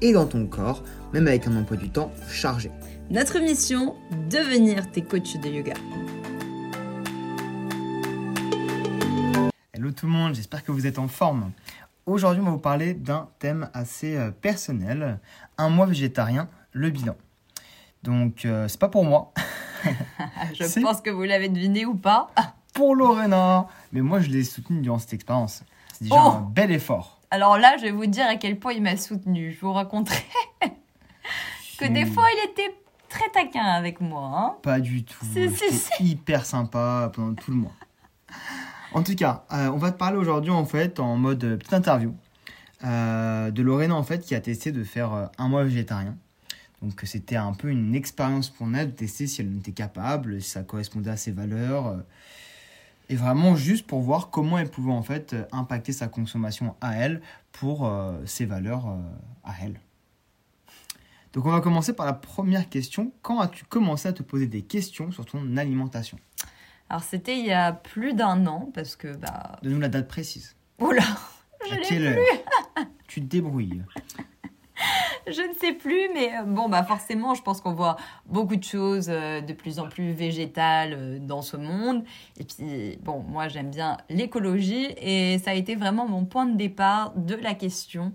et 0.00 0.12
dans 0.12 0.26
ton 0.26 0.46
corps, 0.46 0.82
même 1.12 1.26
avec 1.26 1.46
un 1.46 1.56
emploi 1.56 1.76
du 1.76 1.90
temps 1.90 2.10
chargé. 2.30 2.70
Notre 3.10 3.38
mission, 3.40 3.96
devenir 4.30 4.90
tes 4.90 5.02
coachs 5.02 5.40
de 5.40 5.48
yoga. 5.48 5.74
Hello 9.72 9.90
tout 9.92 10.06
le 10.06 10.12
monde, 10.12 10.34
j'espère 10.34 10.64
que 10.64 10.72
vous 10.72 10.86
êtes 10.86 10.98
en 10.98 11.08
forme. 11.08 11.52
Aujourd'hui, 12.06 12.40
on 12.42 12.46
va 12.46 12.50
vous 12.52 12.58
parler 12.58 12.94
d'un 12.94 13.28
thème 13.38 13.68
assez 13.72 14.16
euh, 14.16 14.30
personnel, 14.30 15.18
un 15.58 15.68
mois 15.68 15.86
végétarien, 15.86 16.48
le 16.72 16.90
bilan. 16.90 17.14
Donc, 18.02 18.44
euh, 18.44 18.68
c'est 18.68 18.80
pas 18.80 18.88
pour 18.88 19.04
moi. 19.04 19.32
je 20.54 20.64
C'est- 20.68 20.80
pense 20.80 21.00
que 21.00 21.10
vous 21.10 21.22
l'avez 21.22 21.48
deviné 21.48 21.84
ou 21.86 21.94
pas. 21.94 22.30
pour 22.74 22.94
Lorena. 22.94 23.66
Mais 23.92 24.00
moi, 24.00 24.20
je 24.20 24.28
l'ai 24.30 24.44
soutenu 24.44 24.80
durant 24.80 24.98
cette 24.98 25.12
expérience. 25.12 25.62
C'est 25.94 26.04
déjà 26.04 26.16
Oh 26.24 26.30
un 26.36 26.40
bel 26.40 26.70
effort. 26.72 27.19
Alors 27.30 27.58
là, 27.58 27.76
je 27.76 27.82
vais 27.82 27.90
vous 27.92 28.06
dire 28.06 28.26
à 28.26 28.36
quel 28.36 28.58
point 28.58 28.72
il 28.72 28.82
m'a 28.82 28.96
soutenu. 28.96 29.52
Je 29.52 29.60
vous 29.60 29.72
raconterai 29.72 30.24
que 31.78 31.86
des 31.86 32.04
fois, 32.06 32.26
il 32.34 32.50
était 32.50 32.74
très 33.08 33.28
taquin 33.30 33.64
avec 33.64 34.00
moi. 34.00 34.30
hein. 34.34 34.56
Pas 34.62 34.80
du 34.80 35.04
tout. 35.04 35.24
Si. 35.24 35.80
hyper 36.00 36.44
sympa 36.44 37.10
pendant 37.14 37.34
tout 37.34 37.50
le 37.52 37.56
mois. 37.58 37.72
En 38.92 39.02
tout 39.04 39.14
cas, 39.14 39.44
euh, 39.52 39.68
on 39.68 39.76
va 39.76 39.92
te 39.92 39.98
parler 39.98 40.16
aujourd'hui 40.16 40.50
en 40.50 40.64
fait 40.64 40.98
en 40.98 41.16
mode 41.16 41.44
euh, 41.44 41.56
petite 41.56 41.74
interview 41.74 42.12
euh, 42.84 43.50
de 43.52 43.62
Lorena 43.62 43.94
en 43.94 44.02
fait 44.02 44.18
qui 44.24 44.34
a 44.34 44.40
testé 44.40 44.72
de 44.72 44.82
faire 44.82 45.30
un 45.38 45.48
mois 45.48 45.62
végétarien. 45.62 46.16
Donc 46.82 47.00
c'était 47.04 47.36
un 47.36 47.52
peu 47.52 47.68
une 47.68 47.94
expérience 47.94 48.48
pour 48.48 48.66
elle 48.74 48.88
de 48.88 48.96
tester 48.96 49.26
si 49.28 49.42
elle 49.42 49.48
en 49.54 49.58
était 49.58 49.72
capable, 49.72 50.40
si 50.42 50.50
ça 50.50 50.62
correspondait 50.62 51.10
à 51.10 51.16
ses 51.16 51.30
valeurs. 51.30 51.98
Et 53.10 53.16
vraiment 53.16 53.56
juste 53.56 53.86
pour 53.88 54.00
voir 54.00 54.30
comment 54.30 54.56
elle 54.56 54.70
pouvait 54.70 54.92
en 54.92 55.02
fait 55.02 55.32
euh, 55.32 55.44
impacter 55.50 55.92
sa 55.92 56.06
consommation 56.06 56.76
à 56.80 56.94
elle 56.94 57.20
pour 57.50 57.86
euh, 57.86 58.14
ses 58.24 58.46
valeurs 58.46 58.86
euh, 58.88 58.98
à 59.42 59.52
elle. 59.62 59.80
Donc 61.32 61.44
on 61.44 61.50
va 61.50 61.60
commencer 61.60 61.92
par 61.92 62.06
la 62.06 62.12
première 62.12 62.68
question. 62.68 63.12
Quand 63.22 63.40
as-tu 63.40 63.64
commencé 63.64 64.08
à 64.08 64.12
te 64.12 64.22
poser 64.22 64.46
des 64.46 64.62
questions 64.62 65.10
sur 65.10 65.26
ton 65.26 65.56
alimentation? 65.56 66.18
Alors 66.88 67.02
c'était 67.02 67.36
il 67.36 67.46
y 67.46 67.52
a 67.52 67.72
plus 67.72 68.14
d'un 68.14 68.46
an 68.46 68.70
parce 68.72 68.94
que 68.94 69.16
bah 69.16 69.58
Donne-nous 69.62 69.80
la 69.80 69.88
date 69.88 70.06
précise. 70.06 70.54
oula, 70.78 71.02
je 71.68 71.94
l'ai 71.94 72.16
Tu 73.08 73.20
te 73.20 73.26
débrouilles. 73.26 73.82
Je 75.30 75.42
ne 75.42 75.54
sais 75.54 75.72
plus, 75.72 76.08
mais 76.12 76.36
euh, 76.36 76.42
bon, 76.42 76.68
bah 76.68 76.82
forcément, 76.82 77.34
je 77.34 77.42
pense 77.42 77.60
qu'on 77.60 77.72
voit 77.72 77.96
beaucoup 78.26 78.56
de 78.56 78.64
choses 78.64 79.06
euh, 79.08 79.40
de 79.40 79.52
plus 79.52 79.78
en 79.78 79.88
plus 79.88 80.12
végétales 80.12 80.92
euh, 80.92 81.18
dans 81.20 81.40
ce 81.40 81.56
monde. 81.56 82.02
Et 82.36 82.44
puis, 82.44 82.98
bon, 83.00 83.20
moi, 83.20 83.46
j'aime 83.46 83.70
bien 83.70 83.96
l'écologie 84.08 84.88
et 84.96 85.38
ça 85.38 85.52
a 85.52 85.54
été 85.54 85.76
vraiment 85.76 86.08
mon 86.08 86.24
point 86.24 86.46
de 86.46 86.56
départ 86.56 87.12
de 87.14 87.36
la 87.36 87.54
question 87.54 88.12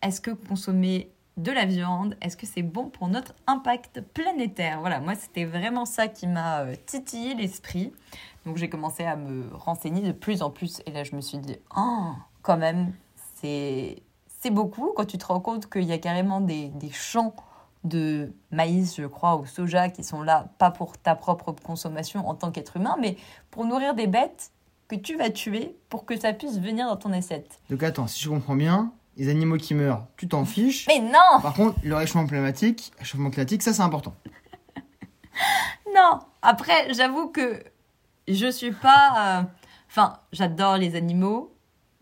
est-ce 0.00 0.22
que 0.22 0.30
consommer 0.30 1.10
de 1.36 1.52
la 1.52 1.66
viande, 1.66 2.16
est-ce 2.22 2.34
que 2.34 2.46
c'est 2.46 2.62
bon 2.62 2.88
pour 2.88 3.08
notre 3.08 3.34
impact 3.46 4.00
planétaire? 4.00 4.80
Voilà, 4.80 5.00
moi, 5.00 5.14
c'était 5.16 5.44
vraiment 5.44 5.84
ça 5.84 6.08
qui 6.08 6.26
m'a 6.26 6.64
titillé 6.86 7.34
l'esprit. 7.34 7.92
Donc, 8.46 8.56
j'ai 8.56 8.70
commencé 8.70 9.04
à 9.04 9.16
me 9.16 9.54
renseigner 9.54 10.00
de 10.00 10.12
plus 10.12 10.40
en 10.40 10.48
plus. 10.48 10.80
Et 10.86 10.92
là, 10.92 11.04
je 11.04 11.14
me 11.14 11.20
suis 11.20 11.36
dit 11.36 11.56
oh, 11.76 12.12
quand 12.40 12.56
même, 12.56 12.94
c'est 13.34 14.02
c'est 14.44 14.50
beaucoup 14.50 14.92
quand 14.94 15.06
tu 15.06 15.16
te 15.16 15.24
rends 15.24 15.40
compte 15.40 15.70
qu'il 15.70 15.84
y 15.84 15.92
a 15.92 15.96
carrément 15.98 16.42
des, 16.42 16.68
des 16.68 16.90
champs 16.90 17.34
de 17.82 18.30
maïs, 18.50 18.94
je 18.98 19.06
crois, 19.06 19.36
ou 19.36 19.46
soja 19.46 19.88
qui 19.88 20.04
sont 20.04 20.20
là, 20.20 20.48
pas 20.58 20.70
pour 20.70 20.98
ta 20.98 21.14
propre 21.14 21.52
consommation 21.52 22.28
en 22.28 22.34
tant 22.34 22.50
qu'être 22.50 22.76
humain, 22.76 22.96
mais 23.00 23.16
pour 23.50 23.64
nourrir 23.64 23.94
des 23.94 24.06
bêtes 24.06 24.50
que 24.86 24.96
tu 24.96 25.16
vas 25.16 25.30
tuer 25.30 25.74
pour 25.88 26.04
que 26.04 26.18
ça 26.20 26.34
puisse 26.34 26.58
venir 26.58 26.86
dans 26.86 26.96
ton 26.96 27.10
assiette. 27.14 27.58
Donc 27.70 27.82
attends, 27.82 28.06
si 28.06 28.22
je 28.22 28.28
comprends 28.28 28.54
bien, 28.54 28.92
les 29.16 29.30
animaux 29.30 29.56
qui 29.56 29.72
meurent, 29.72 30.04
tu 30.18 30.28
t'en 30.28 30.44
fiches. 30.44 30.86
Mais 30.88 30.98
non 31.00 31.40
Par 31.40 31.54
contre, 31.54 31.78
le 31.82 31.96
réchauffement 31.96 32.26
climatique, 32.26 32.92
réchauffement 32.98 33.30
climatique, 33.30 33.62
ça 33.62 33.72
c'est 33.72 33.80
important. 33.82 34.14
Non 35.94 36.18
Après, 36.42 36.92
j'avoue 36.92 37.28
que 37.28 37.62
je 38.28 38.50
suis 38.50 38.72
pas... 38.72 39.40
euh, 39.40 39.42
Enfin, 39.88 40.18
j'adore 40.32 40.76
les 40.76 40.96
animaux, 40.96 41.53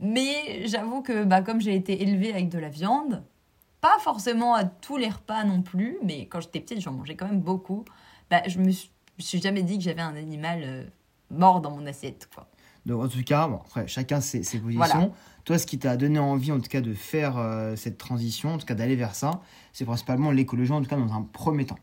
mais 0.03 0.67
j'avoue 0.67 1.01
que 1.01 1.25
bah, 1.25 1.41
comme 1.43 1.61
j'ai 1.61 1.75
été 1.75 2.03
élevée 2.03 2.33
avec 2.33 2.49
de 2.49 2.59
la 2.59 2.69
viande, 2.69 3.23
pas 3.81 3.99
forcément 4.01 4.55
à 4.55 4.65
tous 4.65 4.97
les 4.97 5.09
repas 5.09 5.45
non 5.45 5.63
plus, 5.63 5.97
mais 6.03 6.27
quand 6.27 6.41
j'étais 6.41 6.61
petite, 6.61 6.81
j'en 6.81 6.93
mangeais 6.93 7.15
quand 7.15 7.27
même 7.27 7.41
beaucoup, 7.41 7.85
bah, 8.29 8.43
je 8.47 8.59
me 8.59 8.71
suis, 8.71 8.91
je 9.17 9.23
me 9.23 9.27
suis 9.27 9.41
jamais 9.41 9.63
dit 9.63 9.79
que 9.79 9.85
j'avais 9.85 10.03
un 10.03 10.17
animal 10.17 10.61
euh, 10.65 10.85
mort 11.31 11.61
dans 11.61 11.71
mon 11.71 11.87
assiette. 11.87 12.29
Quoi. 12.35 12.49
Donc 12.85 13.03
en 13.03 13.09
tout 13.09 13.23
cas, 13.23 13.47
bon, 13.47 13.57
après, 13.57 13.87
chacun 13.87 14.21
ses, 14.21 14.43
ses 14.43 14.59
positions. 14.59 14.85
Voilà. 14.85 15.11
Toi, 15.45 15.59
ce 15.59 15.67
qui 15.67 15.79
t'a 15.79 15.97
donné 15.97 16.19
envie 16.19 16.53
en 16.53 16.61
tout 16.61 16.69
cas 16.69 16.81
de 16.81 16.95
faire 16.95 17.39
euh, 17.39 17.77
cette 17.77 17.99
transition, 17.99 18.55
en 18.55 18.59
tout 18.59 18.67
cas 18.67 18.75
d'aller 18.75 18.97
vers 18.97 19.15
ça, 19.15 19.41
c'est 19.73 19.85
principalement 19.85 20.31
l'écologie, 20.33 20.73
en 20.73 20.83
tout 20.83 20.89
cas 20.89 20.97
dans 20.97 21.13
un 21.13 21.23
premier 21.23 21.65
temps. 21.65 21.79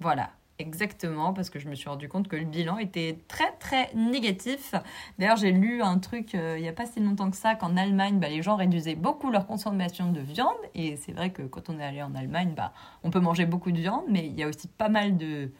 Voilà, 0.00 0.30
exactement, 0.58 1.32
parce 1.32 1.50
que 1.50 1.58
je 1.58 1.68
me 1.68 1.74
suis 1.74 1.88
rendu 1.88 2.08
compte 2.08 2.28
que 2.28 2.36
le 2.36 2.44
bilan 2.44 2.78
était 2.78 3.18
très 3.28 3.52
très 3.58 3.92
négatif. 3.94 4.74
D'ailleurs, 5.18 5.36
j'ai 5.36 5.52
lu 5.52 5.82
un 5.82 5.98
truc 5.98 6.34
euh, 6.34 6.56
il 6.58 6.62
n'y 6.62 6.68
a 6.68 6.72
pas 6.72 6.86
si 6.86 7.00
longtemps 7.00 7.30
que 7.30 7.36
ça 7.36 7.54
qu'en 7.54 7.76
Allemagne, 7.76 8.18
bah, 8.20 8.28
les 8.28 8.42
gens 8.42 8.56
réduisaient 8.56 8.94
beaucoup 8.94 9.30
leur 9.30 9.46
consommation 9.46 10.12
de 10.12 10.20
viande. 10.20 10.54
Et 10.74 10.96
c'est 10.96 11.12
vrai 11.12 11.30
que 11.30 11.42
quand 11.42 11.68
on 11.70 11.78
est 11.78 11.84
allé 11.84 12.02
en 12.02 12.14
Allemagne, 12.14 12.54
bah, 12.56 12.72
on 13.02 13.10
peut 13.10 13.20
manger 13.20 13.46
beaucoup 13.46 13.72
de 13.72 13.78
viande, 13.78 14.04
mais 14.08 14.26
il 14.26 14.38
y 14.38 14.42
a 14.42 14.48
aussi 14.48 14.68
pas 14.68 14.88
mal 14.88 15.16
de. 15.16 15.50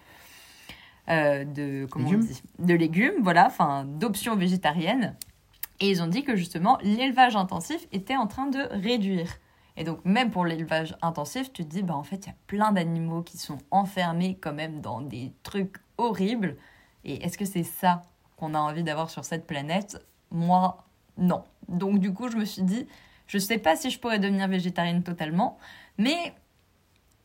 euh, 1.10 1.44
de 1.44 1.86
comment 1.90 2.06
Légumes 2.10 2.22
on 2.22 2.26
dit 2.32 2.42
de 2.60 2.74
légumes 2.74 3.22
voilà 3.22 3.46
enfin 3.46 3.84
d'options 3.84 4.36
végétariennes 4.36 5.14
et 5.80 5.90
ils 5.90 6.02
ont 6.02 6.06
dit 6.06 6.24
que 6.24 6.34
justement 6.36 6.78
l'élevage 6.82 7.36
intensif 7.36 7.86
était 7.92 8.16
en 8.16 8.26
train 8.26 8.46
de 8.46 8.60
réduire 8.70 9.28
et 9.76 9.84
donc, 9.84 10.04
même 10.04 10.30
pour 10.30 10.44
l'élevage 10.44 10.96
intensif, 11.02 11.52
tu 11.52 11.64
te 11.64 11.68
dis, 11.68 11.82
bah, 11.82 11.96
en 11.96 12.04
fait, 12.04 12.26
il 12.26 12.28
y 12.28 12.32
a 12.32 12.36
plein 12.46 12.70
d'animaux 12.70 13.22
qui 13.22 13.38
sont 13.38 13.58
enfermés 13.70 14.38
quand 14.40 14.52
même 14.52 14.80
dans 14.80 15.00
des 15.00 15.32
trucs 15.42 15.76
horribles. 15.98 16.56
Et 17.04 17.24
est-ce 17.24 17.36
que 17.36 17.44
c'est 17.44 17.64
ça 17.64 18.02
qu'on 18.36 18.54
a 18.54 18.58
envie 18.58 18.84
d'avoir 18.84 19.10
sur 19.10 19.24
cette 19.24 19.46
planète? 19.46 20.04
Moi, 20.30 20.84
non. 21.18 21.42
Donc, 21.68 21.98
du 21.98 22.12
coup, 22.12 22.28
je 22.28 22.36
me 22.36 22.44
suis 22.44 22.62
dit, 22.62 22.86
je 23.26 23.38
sais 23.38 23.58
pas 23.58 23.74
si 23.74 23.90
je 23.90 23.98
pourrais 23.98 24.20
devenir 24.20 24.46
végétarienne 24.46 25.02
totalement, 25.02 25.58
mais 25.98 26.34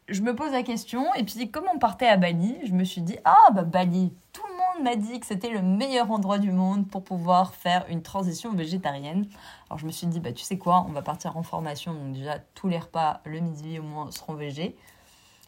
je 0.08 0.22
me 0.22 0.36
pose 0.36 0.52
la 0.52 0.64
question. 0.64 1.14
Et 1.14 1.24
puis, 1.24 1.52
comme 1.52 1.66
on 1.74 1.78
partait 1.78 2.08
à 2.08 2.18
Bali, 2.18 2.58
je 2.66 2.74
me 2.74 2.84
suis 2.84 3.02
dit, 3.02 3.18
ah, 3.26 3.52
bah, 3.54 3.64
Bali, 3.64 4.12
tout 4.34 4.42
le 4.48 4.54
monde 4.54 4.84
m'a 4.84 4.96
dit 4.96 5.20
que 5.20 5.28
c'était 5.28 5.50
le 5.50 5.62
meilleur 5.62 6.10
endroit 6.12 6.40
du 6.40 6.52
monde 6.52 6.88
pour 6.88 7.04
pouvoir 7.04 7.54
faire 7.54 7.86
une 7.90 8.02
transition 8.02 8.54
végétarienne. 8.54 9.28
Alors 9.69 9.80
je 9.80 9.85
me 9.85 9.91
suis 9.91 10.07
dit, 10.07 10.19
bah, 10.19 10.34
tu 10.34 10.44
sais 10.44 10.57
quoi, 10.57 10.85
on 10.88 10.91
va 10.91 11.02
partir 11.03 11.38
en 11.38 11.44
formation, 11.44 11.94
donc 11.94 12.13
déjà 12.13 12.40
tous 12.56 12.68
les 12.68 12.80
repas 12.80 13.22
le 13.25 13.40
midi 13.40 13.78
au 13.78 13.84
moins 13.84 14.09
seront 14.09 14.34
végés. 14.34 14.75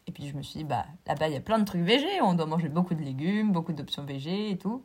Et 0.07 0.11
puis 0.11 0.27
je 0.27 0.35
me 0.35 0.43
suis 0.43 0.59
dit, 0.59 0.63
bah, 0.63 0.85
là-bas 1.07 1.27
il 1.27 1.33
y 1.33 1.37
a 1.37 1.41
plein 1.41 1.57
de 1.57 1.65
trucs 1.65 1.81
végés, 1.81 2.21
on 2.21 2.33
doit 2.33 2.45
manger 2.45 2.69
beaucoup 2.69 2.93
de 2.93 3.01
légumes, 3.01 3.51
beaucoup 3.51 3.73
d'options 3.73 4.03
végés 4.03 4.51
et 4.51 4.57
tout. 4.57 4.83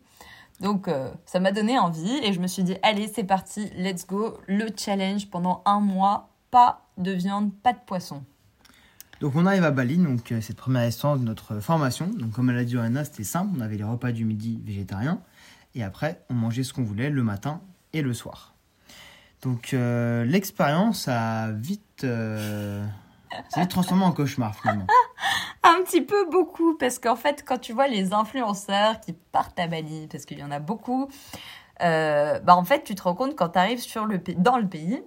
Donc 0.61 0.89
euh, 0.89 1.13
ça 1.27 1.39
m'a 1.39 1.53
donné 1.53 1.79
envie 1.79 2.17
et 2.23 2.33
je 2.33 2.41
me 2.41 2.47
suis 2.47 2.63
dit, 2.63 2.77
allez 2.83 3.09
c'est 3.09 3.25
parti, 3.25 3.69
let's 3.77 4.07
go, 4.07 4.39
le 4.47 4.69
challenge 4.75 5.29
pendant 5.29 5.63
un 5.67 5.81
mois, 5.81 6.31
pas 6.51 6.87
de 6.97 7.13
viande, 7.13 7.53
pas 7.53 7.75
de 7.75 7.79
poisson. 7.85 8.25
Donc 9.21 9.35
on 9.35 9.45
arrive 9.45 9.65
à 9.65 9.71
Bali, 9.71 9.99
donc 9.99 10.33
euh, 10.33 10.41
cette 10.41 10.57
première 10.57 10.83
instance 10.83 11.21
de 11.21 11.25
notre 11.25 11.61
formation. 11.61 12.09
Donc 12.09 12.33
comme 12.33 12.49
elle 12.49 12.59
a 12.59 12.65
dit 12.65 12.75
Lorena, 12.75 13.05
c'était 13.05 13.25
simple, 13.25 13.53
on 13.57 13.61
avait 13.61 13.77
les 13.77 13.85
repas 13.85 14.13
du 14.13 14.25
midi 14.25 14.63
végétariens, 14.65 15.21
et 15.75 15.83
après 15.83 16.25
on 16.31 16.35
mangeait 16.35 16.65
ce 16.65 16.73
qu'on 16.73 16.85
voulait 16.85 17.11
le 17.11 17.23
matin 17.23 17.61
et 17.93 18.01
le 18.01 18.15
soir. 18.15 18.56
Donc 19.47 19.75
euh, 19.75 20.25
l'expérience 20.25 21.07
a 21.07 21.53
vite, 21.53 22.03
euh, 22.03 22.85
s'est 23.49 23.61
vite 23.61 23.71
transformée 23.71 24.03
en 24.03 24.11
cauchemar 24.11 24.57
finalement. 24.57 24.89
Un 25.63 25.85
petit 25.85 26.01
peu 26.01 26.29
beaucoup, 26.29 26.77
parce 26.77 26.99
qu'en 26.99 27.15
fait, 27.15 27.45
quand 27.47 27.59
tu 27.59 27.73
vois 27.73 27.87
les 27.87 28.13
influenceurs 28.13 28.99
qui 28.99 29.13
partent 29.13 29.59
à 29.61 29.69
Bali, 29.69 30.09
parce 30.11 30.25
qu'il 30.25 30.41
y 30.41 30.43
en 30.43 30.51
a 30.51 30.59
beaucoup, 30.59 31.09
euh, 31.83 32.41
bah 32.41 32.57
en 32.57 32.65
fait, 32.65 32.83
tu 32.83 32.97
te 32.97 33.03
rends 33.03 33.15
compte 33.15 33.37
quand 33.37 33.51
tu 33.51 33.59
arrives 33.61 33.85
dans 34.37 34.59
le 34.59 34.67
pays 34.67 35.01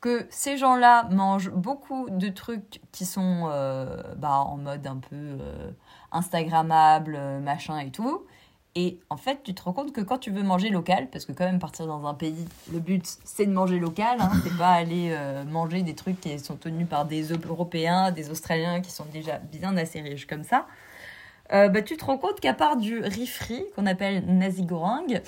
que 0.00 0.26
ces 0.30 0.56
gens-là 0.56 1.08
mangent 1.10 1.50
beaucoup 1.50 2.08
de 2.10 2.28
trucs 2.28 2.80
qui 2.92 3.04
sont 3.04 3.48
euh, 3.50 4.02
bah, 4.16 4.38
en 4.38 4.58
mode 4.58 4.86
un 4.86 4.98
peu 4.98 5.16
euh, 5.16 5.70
Instagrammable, 6.10 7.14
euh, 7.16 7.40
machin 7.40 7.78
et 7.78 7.90
tout. 7.90 8.26
Et 8.74 8.98
en 9.10 9.18
fait, 9.18 9.40
tu 9.44 9.52
te 9.54 9.62
rends 9.62 9.74
compte 9.74 9.92
que 9.92 10.00
quand 10.00 10.16
tu 10.16 10.30
veux 10.30 10.42
manger 10.42 10.70
local, 10.70 11.08
parce 11.12 11.26
que 11.26 11.32
quand 11.32 11.44
même 11.44 11.58
partir 11.58 11.86
dans 11.86 12.06
un 12.06 12.14
pays, 12.14 12.46
le 12.72 12.78
but 12.78 13.04
c'est 13.24 13.44
de 13.44 13.52
manger 13.52 13.78
local, 13.78 14.16
hein, 14.20 14.30
c'est 14.42 14.56
pas 14.56 14.70
aller 14.70 15.10
euh, 15.12 15.44
manger 15.44 15.82
des 15.82 15.94
trucs 15.94 16.18
qui 16.20 16.38
sont 16.38 16.56
tenus 16.56 16.88
par 16.88 17.04
des 17.04 17.24
Européens, 17.32 18.12
des 18.12 18.30
Australiens 18.30 18.80
qui 18.80 18.90
sont 18.90 19.04
déjà 19.12 19.36
bien 19.38 19.76
assez 19.76 20.00
riches 20.00 20.26
comme 20.26 20.42
ça. 20.44 20.66
Euh, 21.52 21.68
bah, 21.68 21.82
tu 21.82 21.98
te 21.98 22.04
rends 22.06 22.16
compte 22.16 22.40
qu'à 22.40 22.54
part 22.54 22.78
du 22.78 23.00
riz 23.00 23.26
frit 23.26 23.62
qu'on 23.76 23.84
appelle 23.84 24.24
nasi 24.26 24.64
goreng, 24.64 25.20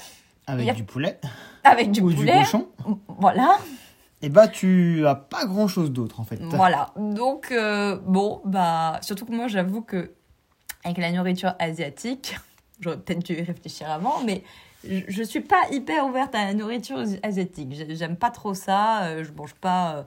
Avec 0.46 0.70
a- 0.70 0.72
du 0.72 0.84
poulet 0.84 1.20
avec 1.64 1.90
du 1.92 2.00
ou 2.00 2.08
du 2.10 2.16
poulet, 2.16 2.38
cochon, 2.38 2.68
voilà, 3.08 3.58
et 4.22 4.30
bah 4.30 4.48
tu 4.48 5.06
as 5.06 5.14
pas 5.16 5.44
grand 5.44 5.68
chose 5.68 5.90
d'autre 5.90 6.18
en 6.20 6.24
fait. 6.24 6.38
Voilà. 6.40 6.92
Donc, 6.96 7.52
euh, 7.52 7.98
bon, 8.06 8.40
bah, 8.46 8.98
surtout 9.02 9.26
que 9.26 9.32
moi, 9.32 9.48
j'avoue 9.48 9.82
que 9.82 10.12
avec 10.82 10.96
la 10.98 11.12
nourriture 11.12 11.54
asiatique, 11.58 12.36
j'aurais 12.80 12.98
peut-être 12.98 13.24
dû 13.24 13.34
y 13.34 13.42
réfléchir 13.42 13.90
avant, 13.90 14.22
mais 14.24 14.42
je, 14.88 15.00
je 15.08 15.22
suis 15.22 15.40
pas 15.40 15.62
hyper 15.70 16.06
ouverte 16.06 16.34
à 16.34 16.44
la 16.46 16.54
nourriture 16.54 16.98
asiatique. 17.22 17.72
J'ai- 17.72 17.96
J'aime 17.96 18.16
pas 18.16 18.30
trop 18.30 18.54
ça. 18.54 19.04
euh, 19.04 19.24
Je 19.24 19.32
mange 19.32 19.54
pas. 19.54 19.96
euh, 19.96 20.02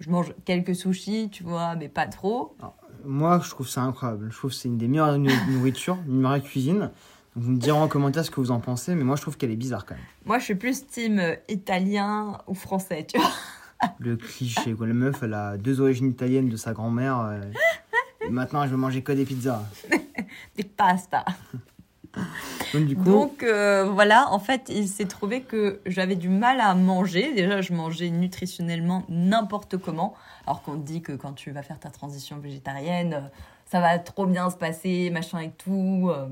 Je 0.00 0.10
mange 0.10 0.32
quelques 0.44 0.74
sushis, 0.74 1.28
tu 1.30 1.44
vois, 1.44 1.76
mais 1.76 1.88
pas 1.88 2.06
trop. 2.06 2.56
Moi, 3.04 3.40
je 3.44 3.50
trouve 3.50 3.68
ça 3.68 3.82
incroyable. 3.82 4.28
Je 4.32 4.36
trouve 4.36 4.50
que 4.50 4.56
c'est 4.56 4.68
une 4.68 4.78
des 4.78 4.88
meilleures 4.88 5.18
nou- 5.18 5.30
nourritures, 5.50 5.98
une 6.08 6.20
meilleure 6.20 6.42
cuisine. 6.42 6.90
Donc, 7.36 7.44
vous 7.44 7.50
me 7.52 7.58
direz 7.58 7.78
en 7.78 7.86
commentaire 7.88 8.24
ce 8.24 8.30
que 8.30 8.40
vous 8.40 8.50
en 8.50 8.58
pensez, 8.60 8.94
mais 8.94 9.04
moi, 9.04 9.14
je 9.16 9.22
trouve 9.22 9.36
qu'elle 9.36 9.50
est 9.52 9.56
bizarre 9.56 9.84
quand 9.86 9.94
même. 9.94 10.02
Moi, 10.24 10.38
je 10.38 10.44
suis 10.44 10.54
plus 10.56 10.86
team 10.86 11.18
euh, 11.20 11.34
italien 11.48 12.38
ou 12.48 12.54
français, 12.54 13.04
tu 13.06 13.18
vois. 13.18 13.30
Le 13.98 14.16
cliché, 14.16 14.72
quoi. 14.74 14.86
La 14.86 14.94
meuf, 14.94 15.22
elle 15.22 15.34
a 15.34 15.56
deux 15.58 15.80
origines 15.80 16.08
italiennes 16.10 16.48
de 16.48 16.56
sa 16.56 16.72
grand-mère. 16.72 17.38
et 18.26 18.30
maintenant, 18.30 18.64
je 18.64 18.70
veux 18.70 18.76
manger 18.76 19.02
que 19.02 19.12
des 19.12 19.24
pizzas. 19.24 19.62
Des 20.56 20.64
pastas. 20.64 21.24
Donc, 22.96 23.42
euh, 23.42 23.84
voilà, 23.84 24.32
en 24.32 24.38
fait, 24.38 24.68
il 24.68 24.88
s'est 24.88 25.04
trouvé 25.06 25.42
que 25.42 25.80
j'avais 25.86 26.16
du 26.16 26.28
mal 26.28 26.60
à 26.60 26.74
manger. 26.74 27.32
Déjà, 27.34 27.60
je 27.60 27.72
mangeais 27.72 28.10
nutritionnellement 28.10 29.04
n'importe 29.08 29.76
comment. 29.76 30.14
Alors 30.46 30.62
qu'on 30.62 30.74
dit 30.74 31.02
que 31.02 31.12
quand 31.12 31.32
tu 31.32 31.50
vas 31.50 31.62
faire 31.62 31.78
ta 31.78 31.90
transition 31.90 32.38
végétarienne, 32.38 33.14
euh, 33.14 33.20
ça 33.66 33.80
va 33.80 33.98
trop 33.98 34.26
bien 34.26 34.50
se 34.50 34.56
passer, 34.56 35.10
machin 35.10 35.40
et 35.40 35.50
tout. 35.50 36.10
Euh, 36.10 36.26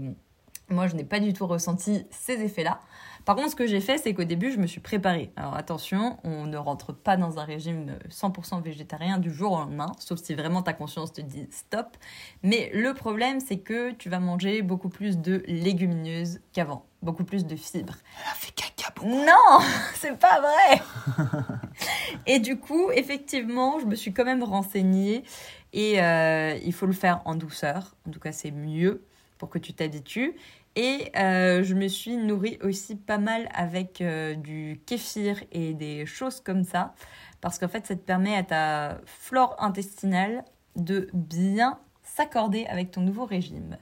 Moi, 0.69 0.87
je 0.87 0.95
n'ai 0.95 1.05
pas 1.05 1.21
du 1.21 1.33
tout 1.33 1.47
ressenti 1.47 2.05
ces 2.11 2.43
effets-là. 2.43 2.81
Par 3.25 3.37
contre, 3.37 3.51
ce 3.51 3.57
que 3.57 3.67
j'ai 3.67 3.81
fait, 3.81 3.99
c'est 3.99 4.15
qu'au 4.15 4.25
début, 4.25 4.51
je 4.53 4.59
me 4.59 4.67
suis 4.67 4.81
préparée. 4.81 5.33
Alors 5.37 5.55
attention, 5.55 6.19
on 6.25 6.47
ne 6.47 6.57
rentre 6.57 6.93
pas 6.93 7.17
dans 7.17 7.39
un 7.39 7.45
régime 7.45 7.97
100% 8.11 8.63
végétarien 8.63 9.19
du 9.19 9.33
jour 9.33 9.53
au 9.53 9.59
lendemain, 9.59 9.93
sauf 9.99 10.21
si 10.21 10.35
vraiment 10.35 10.63
ta 10.63 10.73
conscience 10.73 11.13
te 11.13 11.21
dit 11.21 11.47
stop. 11.51 11.97
Mais 12.43 12.71
le 12.75 12.95
problème, 12.95 13.41
c'est 13.41 13.59
que 13.59 13.93
tu 13.93 14.09
vas 14.09 14.19
manger 14.19 14.63
beaucoup 14.63 14.89
plus 14.89 15.19
de 15.19 15.43
légumineuses 15.47 16.41
qu'avant, 16.53 16.85
beaucoup 17.03 17.25
plus 17.25 17.47
de 17.47 17.57
fibres. 17.57 17.97
elle 18.21 18.31
a 18.31 18.35
fait 18.35 18.53
caca. 18.53 18.93
beaucoup. 18.95 19.09
Non, 19.09 19.61
c'est 19.95 20.19
pas 20.19 20.41
vrai. 20.41 20.83
et 22.27 22.39
du 22.39 22.59
coup, 22.59 22.91
effectivement, 22.91 23.79
je 23.79 23.87
me 23.87 23.95
suis 23.95 24.13
quand 24.13 24.25
même 24.25 24.43
renseignée 24.43 25.25
et 25.73 26.03
euh, 26.03 26.59
il 26.65 26.73
faut 26.73 26.87
le 26.87 26.93
faire 26.93 27.23
en 27.25 27.35
douceur. 27.35 27.95
En 28.07 28.11
tout 28.11 28.21
cas, 28.21 28.33
c'est 28.33 28.51
mieux 28.51 29.05
pour 29.39 29.51
que 29.51 29.59
tu 29.59 29.73
t'habitues. 29.73 30.35
Et 30.75 31.11
euh, 31.17 31.63
je 31.63 31.75
me 31.75 31.87
suis 31.87 32.17
nourrie 32.17 32.59
aussi 32.63 32.97
pas 32.97 33.19
mal 33.19 33.49
avec 33.55 34.01
euh, 34.01 34.35
du 34.35 34.81
kéfir 34.87 35.43
et 35.53 35.75
des 35.75 36.07
choses 36.07 36.41
comme 36.41 36.65
ça. 36.65 36.95
Parce 37.41 37.59
qu'en 37.59 37.69
fait, 37.69 37.87
ça 37.87 37.95
te 37.95 38.01
permet 38.01 38.37
à 38.37 38.43
ta 38.43 39.01
flore 39.05 39.57
intestinale 39.59 40.45
de 40.77 41.11
bien 41.13 41.79
s'accorder 42.03 42.65
avec 42.67 42.91
ton 42.91 43.03
nouveau 43.03 43.27
régime. 43.27 43.77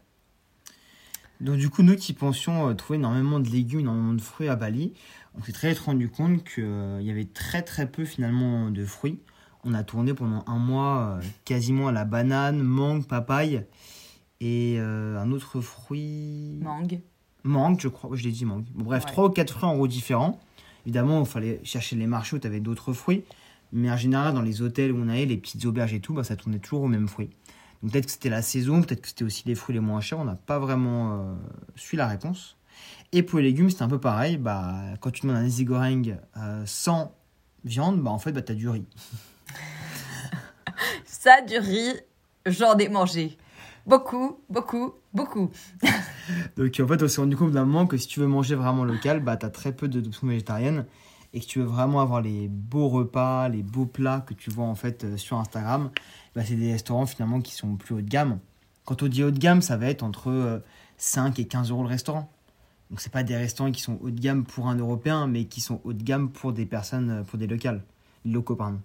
Donc, 1.41 1.59
du 1.59 1.71
coup, 1.71 1.83
nous 1.83 1.95
qui 1.95 2.13
pensions 2.13 2.69
euh, 2.69 2.75
trouver 2.75 2.99
énormément 2.99 3.39
de 3.39 3.49
légumes, 3.49 3.81
énormément 3.81 4.15
de 4.15 4.21
fruits 4.21 4.49
à 4.49 4.57
Bali, 4.57 4.93
on 5.39 5.43
s'est 5.43 5.53
très 5.53 5.71
vite 5.71 5.79
rendu 5.79 6.09
compte 6.09 6.43
qu'il 6.43 7.03
y 7.03 7.11
avait 7.11 7.29
très 7.33 7.63
très 7.63 7.87
peu 7.87 8.05
finalement 8.05 8.71
de 8.71 8.85
fruits. 8.85 9.21
On 9.63 9.75
a 9.75 9.85
tourné 9.85 10.13
pendant 10.13 10.43
un 10.49 10.59
mois 10.59 11.21
quasiment 11.45 11.89
à 11.89 11.93
la 11.93 12.05
banane, 12.05 12.61
mangue, 12.63 13.07
papaye 13.07 13.65
et 14.41 14.77
euh, 14.79 15.19
un 15.19 15.31
autre 15.33 15.61
fruit. 15.61 16.59
Mangue. 16.61 17.01
Mangue, 17.45 17.81
je 17.81 17.89
crois, 17.89 18.11
je 18.15 18.25
l'ai 18.25 18.33
dit 18.33 18.45
mangue. 18.45 18.65
Bon, 18.75 18.85
bref, 18.85 19.07
trois 19.07 19.27
ou 19.27 19.31
quatre 19.31 19.53
fruits 19.53 19.69
en 19.69 19.77
gros 19.77 19.89
différents. 19.89 20.41
Évidemment, 20.87 21.21
il 21.21 21.27
fallait 21.27 21.61
chercher 21.63 21.97
les 21.97 22.07
marchés 22.07 22.37
où 22.37 22.39
tu 22.39 22.47
avais 22.47 22.61
d'autres 22.61 22.93
fruits. 22.93 23.25
Mais 23.73 23.91
en 23.91 23.97
général, 23.97 24.35
dans 24.35 24.43
les 24.43 24.63
hôtels 24.63 24.93
où 24.93 24.99
on 24.99 25.09
allait, 25.09 25.27
les 25.27 25.37
petites 25.37 25.65
auberges 25.65 25.95
et 25.95 26.01
tout, 26.01 26.15
bah, 26.15 26.25
ça 26.25 26.37
tournait 26.37 26.59
toujours 26.59 26.83
aux 26.83 26.89
mêmes 26.89 27.09
fruits. 27.09 27.31
Donc 27.83 27.93
peut-être 27.93 28.07
que 28.07 28.13
c'était 28.13 28.31
la 28.31 28.43
saison, 28.43 28.83
peut-être 28.83 29.01
que 29.01 29.09
c'était 29.09 29.25
aussi 29.25 29.45
les 29.47 29.55
fruits 29.55 29.75
les 29.75 29.81
moins 29.81 30.01
chers. 30.01 30.19
On 30.19 30.25
n'a 30.25 30.35
pas 30.35 30.59
vraiment 30.59 31.13
euh, 31.13 31.35
su 31.77 31.97
la 31.97 32.07
réponse. 32.07 32.57
Et 33.13 33.23
pour 33.23 33.39
les 33.39 33.47
légumes, 33.47 33.71
c'était 33.71 33.83
un 33.83 33.89
peu 33.89 34.01
pareil. 34.01 34.37
Bah, 34.37 34.75
quand 35.01 35.11
tu 35.11 35.23
demandes 35.23 35.37
un 35.37 35.43
nasi 35.43 35.65
goreng 35.65 36.17
euh, 36.37 36.63
sans 36.67 37.15
viande, 37.65 38.01
bah, 38.03 38.11
en 38.11 38.19
fait, 38.19 38.33
bah, 38.33 38.43
tu 38.43 38.53
as 38.53 38.55
du 38.55 38.69
riz. 38.69 38.85
Ça, 41.05 41.41
du 41.43 41.59
riz, 41.59 42.01
j'en 42.47 42.77
ai 42.79 42.89
mangé. 42.89 43.37
Beaucoup, 43.87 44.39
beaucoup, 44.49 44.93
beaucoup. 45.13 45.51
Donc 46.57 46.79
en 46.81 46.87
fait, 46.87 47.03
on 47.03 47.09
s'est 47.09 47.21
rendu 47.21 47.37
compte 47.37 47.53
d'un 47.53 47.65
moment 47.65 47.87
que 47.87 47.97
si 47.97 48.07
tu 48.07 48.21
veux 48.21 48.27
manger 48.27 48.55
vraiment 48.55 48.85
local, 48.85 49.21
bah, 49.21 49.37
tu 49.37 49.47
as 49.47 49.51
très 49.51 49.73
peu 49.73 49.89
de- 49.89 50.01
d'options 50.01 50.27
végétariennes. 50.27 50.87
Et 51.33 51.39
que 51.41 51.47
tu 51.47 51.61
veux 51.61 51.65
vraiment 51.65 52.01
avoir 52.01 52.21
les 52.23 52.49
beaux 52.49 52.89
repas, 52.89 53.49
les 53.49 53.63
beaux 53.63 53.87
plats 53.87 54.21
que 54.21 54.35
tu 54.35 54.51
vois 54.51 54.65
en 54.67 54.75
fait 54.75 55.05
euh, 55.05 55.17
sur 55.17 55.39
Instagram, 55.39 55.91
bah, 56.35 56.43
c'est 56.45 56.57
des 56.57 56.73
restaurants 56.73 57.07
finalement 57.07 57.41
qui 57.41 57.55
sont 57.55 57.77
plus 57.77 57.95
haut 57.95 58.01
de 58.01 58.09
gamme. 58.09 58.41
Quand 58.85 59.05
on 59.05 59.07
dit 59.07 59.23
haut 59.23 59.31
de 59.31 59.39
gamme, 59.39 59.63
ça 59.63 59.77
va 59.77 59.87
être 59.87 60.03
entre 60.03 60.29
euh, 60.31 60.59
5 60.97 61.39
et 61.39 61.47
15 61.47 61.71
euros 61.71 61.83
le 61.85 61.89
restaurant. 61.89 62.33
Donc 62.91 63.01
c'est 63.01 63.13
pas 63.13 63.23
des 63.23 63.37
restaurants 63.37 63.71
qui 63.71 63.81
sont 63.81 63.99
haut 64.03 64.11
de 64.11 64.19
gamme 64.21 64.43
pour 64.45 64.67
un 64.67 64.75
Européen, 64.75 65.29
mais 65.29 65.45
qui 65.45 65.61
sont 65.61 65.81
haut 65.85 65.93
de 65.93 66.03
gamme 66.03 66.31
pour 66.31 66.53
des 66.53 66.67
personnes, 66.67 67.11
euh, 67.11 67.23
pour 67.23 67.39
des 67.39 67.47
locales, 67.47 67.85
locaux 68.25 68.57
pardon. 68.57 68.81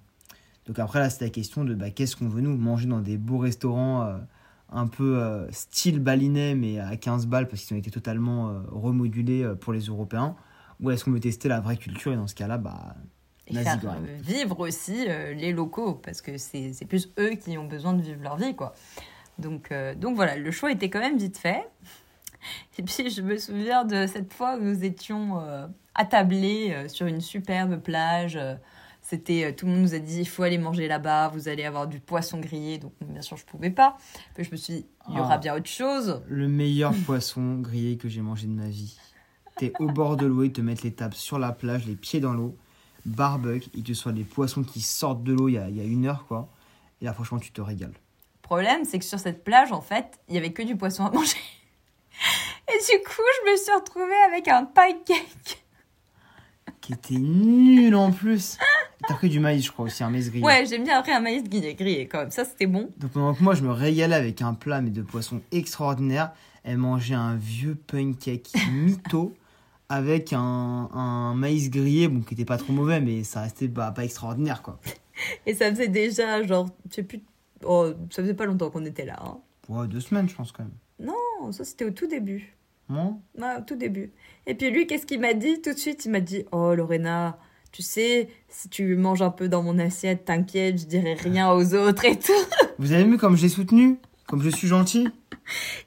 Donc 0.67 0.77
après 0.77 0.99
là, 0.99 1.09
c'est 1.09 1.23
la 1.25 1.31
question 1.31 1.63
de 1.63 1.73
bah, 1.73 1.89
qu'est-ce 1.89 2.15
qu'on 2.15 2.27
veut 2.29 2.41
nous 2.41 2.55
manger 2.55 2.85
dans 2.85 3.01
des 3.01 3.17
beaux 3.17 3.39
restaurants 3.39 4.03
euh, 4.03 4.17
un 4.69 4.87
peu 4.87 5.17
euh, 5.17 5.49
style 5.51 5.99
balinais, 5.99 6.55
mais 6.55 6.79
à 6.79 6.95
15 6.97 7.27
balles 7.27 7.47
parce 7.47 7.63
qu'ils 7.63 7.75
ont 7.75 7.79
été 7.79 7.91
totalement 7.91 8.49
euh, 8.49 8.59
remodulés 8.71 9.43
euh, 9.43 9.55
pour 9.55 9.73
les 9.73 9.81
Européens. 9.81 10.35
Ou 10.81 10.91
est-ce 10.91 11.05
qu'on 11.05 11.11
veut 11.11 11.19
tester 11.19 11.47
la 11.47 11.59
vraie 11.59 11.77
culture 11.77 12.11
et 12.11 12.15
dans 12.15 12.27
ce 12.27 12.35
cas-là, 12.35 12.57
bah, 12.57 12.95
Et 13.47 13.53
faire 13.53 13.79
vivre 14.19 14.59
aussi 14.59 15.05
les 15.07 15.53
locaux, 15.53 15.93
parce 15.93 16.21
que 16.21 16.37
c'est 16.37 16.85
plus 16.85 17.09
eux 17.17 17.35
qui 17.35 17.57
ont 17.57 17.65
besoin 17.65 17.93
de 17.93 18.01
vivre 18.01 18.21
leur 18.21 18.35
vie, 18.35 18.55
quoi. 18.55 18.75
Donc, 19.39 19.71
donc 19.95 20.17
voilà, 20.17 20.35
le 20.35 20.51
choix 20.51 20.73
était 20.73 20.89
quand 20.89 20.99
même 20.99 21.17
vite 21.17 21.37
fait. 21.37 21.65
Et 22.77 22.83
puis 22.83 23.09
je 23.09 23.21
me 23.21 23.37
souviens 23.37 23.85
de 23.85 24.05
cette 24.05 24.33
fois 24.33 24.57
où 24.57 24.63
nous 24.63 24.83
étions 24.83 25.41
attablés 25.93 26.75
sur 26.89 27.07
une 27.07 27.21
superbe 27.21 27.77
plage. 27.77 28.37
C'était, 29.07 29.43
euh, 29.45 29.51
tout 29.55 29.67
le 29.67 29.71
monde 29.73 29.81
nous 29.81 29.93
a 29.93 29.99
dit, 29.99 30.21
il 30.21 30.27
faut 30.27 30.41
aller 30.41 30.57
manger 30.57 30.87
là-bas, 30.87 31.27
vous 31.29 31.47
allez 31.47 31.63
avoir 31.63 31.85
du 31.87 31.99
poisson 31.99 32.39
grillé. 32.39 32.79
Donc 32.79 32.93
bien 33.01 33.21
sûr, 33.21 33.37
je 33.37 33.45
pouvais 33.45 33.69
pas. 33.69 33.97
Puis 34.33 34.43
je 34.43 34.51
me 34.51 34.55
suis 34.55 34.73
dit, 34.73 34.85
il 35.09 35.15
y 35.15 35.19
aura 35.19 35.35
Ah. 35.35 35.37
bien 35.37 35.55
autre 35.55 35.69
chose. 35.69 36.21
le 36.27 36.47
meilleur 36.47 36.91
poisson 37.05 37.59
grillé 37.59 37.97
que 37.97 38.09
j'ai 38.09 38.21
mangé 38.21 38.47
de 38.47 38.53
ma 38.53 38.67
vie. 38.67 38.97
T'es 39.57 39.71
au 39.79 39.85
bord 39.87 40.17
de 40.17 40.25
l'eau, 40.25 40.43
ils 40.43 40.51
te 40.51 40.59
mettent 40.61 40.81
les 40.83 40.91
tables 40.93 41.13
sur 41.13 41.37
la 41.39 41.51
plage, 41.51 41.85
les 41.85 41.95
pieds 41.95 42.19
dans 42.19 42.33
l'eau, 42.33 42.57
barbecue, 43.05 43.69
ils 43.75 43.83
te 43.83 43.93
sortent 43.93 44.15
des 44.15 44.23
poissons 44.23 44.63
qui 44.63 44.81
sortent 44.81 45.23
de 45.23 45.33
l'eau 45.33 45.47
il 45.49 45.53
y, 45.53 45.57
a, 45.59 45.69
y 45.69 45.79
a 45.79 45.83
une 45.83 46.07
heure, 46.07 46.25
quoi. 46.27 46.49
Et 47.01 47.05
là, 47.05 47.13
franchement, 47.13 47.37
tu 47.39 47.51
te 47.51 47.61
régales. 47.61 47.91
Le 47.93 48.41
problème, 48.41 48.85
c'est 48.85 48.99
que 48.99 49.05
sur 49.05 49.19
cette 49.19 49.43
plage, 49.43 49.71
en 49.71 49.81
fait, 49.81 50.19
il 50.29 50.35
y 50.35 50.37
avait 50.37 50.51
que 50.51 50.63
du 50.63 50.75
poisson 50.75 51.05
à 51.05 51.11
manger. 51.13 51.37
Et 52.67 52.77
du 52.79 53.03
coup, 53.03 53.21
je 53.45 53.51
me 53.51 53.57
suis 53.57 53.71
retrouvée 53.73 54.23
avec 54.27 54.47
un 54.47 54.65
pancake. 54.65 55.64
Qui 56.85 56.93
était 56.93 57.15
nul 57.15 57.95
en 57.95 58.11
plus. 58.11 58.59
T'as 59.07 59.15
pris 59.15 59.27
du 59.27 59.39
maïs, 59.39 59.65
je 59.65 59.71
crois, 59.71 59.85
aussi, 59.85 60.03
un 60.03 60.11
maïs 60.11 60.29
grillé. 60.29 60.45
Ouais, 60.45 60.67
j'aime 60.67 60.83
bien 60.83 60.99
après 60.99 61.13
un 61.13 61.19
maïs 61.19 61.43
grillé, 61.43 61.73
grillé 61.73 62.07
quand 62.07 62.19
même. 62.19 62.29
Ça, 62.29 62.45
c'était 62.45 62.67
bon. 62.67 62.91
Donc 62.97 63.09
pendant 63.09 63.33
que 63.33 63.41
moi, 63.41 63.55
je 63.55 63.63
me 63.63 63.71
régalais 63.71 64.13
avec 64.13 64.43
un 64.43 64.53
plat, 64.53 64.81
mais 64.81 64.91
de 64.91 65.01
poisson 65.01 65.41
extraordinaire, 65.51 66.31
elle 66.63 66.77
mangeait 66.77 67.15
un 67.15 67.37
vieux 67.37 67.73
pancake 67.73 68.51
mytho 68.71 69.33
avec 69.89 70.31
un, 70.31 70.39
un 70.39 71.33
maïs 71.33 71.71
grillé, 71.71 72.07
bon, 72.07 72.21
qui 72.21 72.35
était 72.35 72.45
pas 72.45 72.57
trop 72.57 72.71
mauvais, 72.71 73.01
mais 73.01 73.23
ça 73.23 73.41
restait 73.41 73.67
bah, 73.67 73.91
pas 73.91 74.03
extraordinaire, 74.03 74.61
quoi. 74.61 74.79
Et 75.47 75.55
ça 75.55 75.71
faisait 75.71 75.87
déjà, 75.87 76.43
genre, 76.43 76.69
je 76.87 76.97
sais 76.97 77.03
plus. 77.03 77.21
Oh, 77.63 77.93
ça 78.11 78.21
faisait 78.21 78.35
pas 78.35 78.45
longtemps 78.45 78.69
qu'on 78.69 78.85
était 78.85 79.05
là. 79.05 79.17
Hein. 79.25 79.39
Ouais, 79.69 79.87
deux 79.87 80.01
semaines, 80.01 80.29
je 80.29 80.35
pense, 80.35 80.51
quand 80.51 80.63
même. 80.63 80.73
Non, 80.99 81.51
ça, 81.51 81.65
c'était 81.65 81.85
au 81.85 81.91
tout 81.91 82.05
début. 82.05 82.55
Moi 82.89 83.17
au 83.57 83.61
tout 83.61 83.75
début. 83.75 84.11
Et 84.47 84.55
puis 84.55 84.69
lui, 84.69 84.87
qu'est-ce 84.87 85.05
qu'il 85.05 85.19
m'a 85.19 85.33
dit 85.33 85.61
tout 85.61 85.73
de 85.73 85.77
suite? 85.77 86.05
Il 86.05 86.11
m'a 86.11 86.19
dit 86.19 86.45
Oh, 86.51 86.75
Lorena, 86.75 87.37
tu 87.71 87.81
sais, 87.81 88.29
si 88.47 88.69
tu 88.69 88.95
manges 88.95 89.21
un 89.21 89.31
peu 89.31 89.49
dans 89.49 89.63
mon 89.63 89.79
assiette, 89.79 90.25
t'inquiète, 90.25 90.79
je 90.79 90.85
dirai 90.85 91.13
rien 91.15 91.51
aux 91.51 91.73
autres 91.73 92.05
et 92.05 92.17
tout. 92.17 92.31
Vous 92.79 92.91
avez 92.91 93.03
vu 93.03 93.17
comme 93.17 93.35
je 93.35 93.43
l'ai 93.43 93.49
soutenu? 93.49 93.97
Comme 94.27 94.41
je 94.41 94.49
suis 94.49 94.67
gentil? 94.67 95.07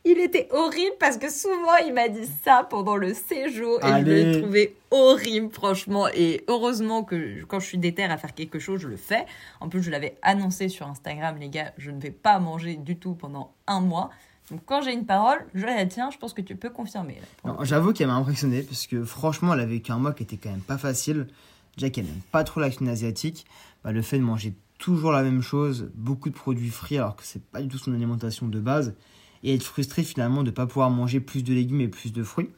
Il 0.05 0.19
était 0.19 0.49
horrible 0.53 0.95
parce 1.01 1.17
que 1.17 1.31
souvent 1.31 1.77
il 1.85 1.93
m'a 1.93 2.09
dit 2.09 2.29
ça 2.45 2.67
pendant 2.69 2.97
le 2.97 3.13
séjour 3.13 3.85
et 3.85 4.01
je 4.01 4.05
l'ai 4.05 4.41
trouvé 4.41 4.77
horrible 4.93 5.53
franchement 5.53 6.07
et 6.15 6.45
heureusement 6.47 7.03
que 7.03 7.43
quand 7.45 7.59
je 7.59 7.67
suis 7.67 7.79
déter 7.79 8.05
à 8.05 8.17
faire 8.17 8.35
quelque 8.35 8.61
chose 8.61 8.81
je 8.81 8.87
le 8.87 8.97
fais. 8.97 9.27
En 9.61 9.69
plus 9.69 9.83
je 9.83 9.91
l'avais 9.91 10.17
annoncé 10.23 10.69
sur 10.69 10.87
Instagram 10.87 11.37
les 11.41 11.49
gars 11.49 11.73
je 11.77 11.91
ne 11.91 12.01
vais 12.01 12.13
pas 12.13 12.39
manger 12.39 12.77
du 12.77 12.97
tout 12.97 13.15
pendant 13.15 13.53
un 13.67 13.81
mois. 13.81 14.11
Donc 14.51 14.61
quand 14.65 14.81
j'ai 14.83 14.93
une 14.93 15.05
parole, 15.05 15.39
je 15.55 15.67
la 15.67 15.85
tiens, 15.87 16.11
je 16.11 16.19
pense 16.19 16.33
que 16.33 16.41
tu 16.41 16.57
peux 16.57 16.71
confirmer. 16.71 17.21
J'avoue 17.63 17.93
qu'elle 17.93 18.07
m'a 18.07 18.15
impressionné 18.15 18.63
parce 18.63 18.87
que 18.87 19.05
franchement, 19.05 19.53
elle 19.55 19.61
a 19.61 19.67
vécu 19.67 19.93
un 19.93 19.99
mois 19.99 20.13
qui 20.13 20.23
était 20.23 20.37
quand 20.37 20.51
même 20.51 20.61
pas 20.61 20.79
facile. 20.79 21.27
Déjà 21.77 21.91
qu'elle 21.91 22.07
n'aime 22.07 22.21
pas 22.33 22.45
trop 22.45 22.61
la 22.61 22.71
cuisine 22.71 22.89
asiatique, 22.89 23.47
bah, 23.85 23.93
le 23.93 24.03
fait 24.03 24.19
de 24.19 24.25
manger 24.25 24.55
toujours 24.79 25.13
la 25.13 25.23
même 25.23 25.43
chose, 25.43 25.91
beaucoup 25.95 26.31
de 26.31 26.35
produits 26.35 26.71
frits 26.71 26.99
alors 26.99 27.17
que 27.17 27.23
c'est 27.25 27.43
pas 27.43 27.61
du 27.61 27.69
tout 27.69 27.79
son 27.79 27.93
alimentation 27.93 28.49
de 28.49 28.61
base, 28.61 28.95
et 29.43 29.55
être 29.55 29.63
frustré 29.63 30.03
finalement 30.03 30.43
de 30.43 30.51
ne 30.51 30.55
pas 30.55 30.67
pouvoir 30.67 30.91
manger 30.91 31.21
plus 31.21 31.45
de 31.45 31.53
légumes 31.53 31.81
et 31.81 31.89
plus 31.89 32.13
de 32.13 32.23
fruits. 32.23 32.51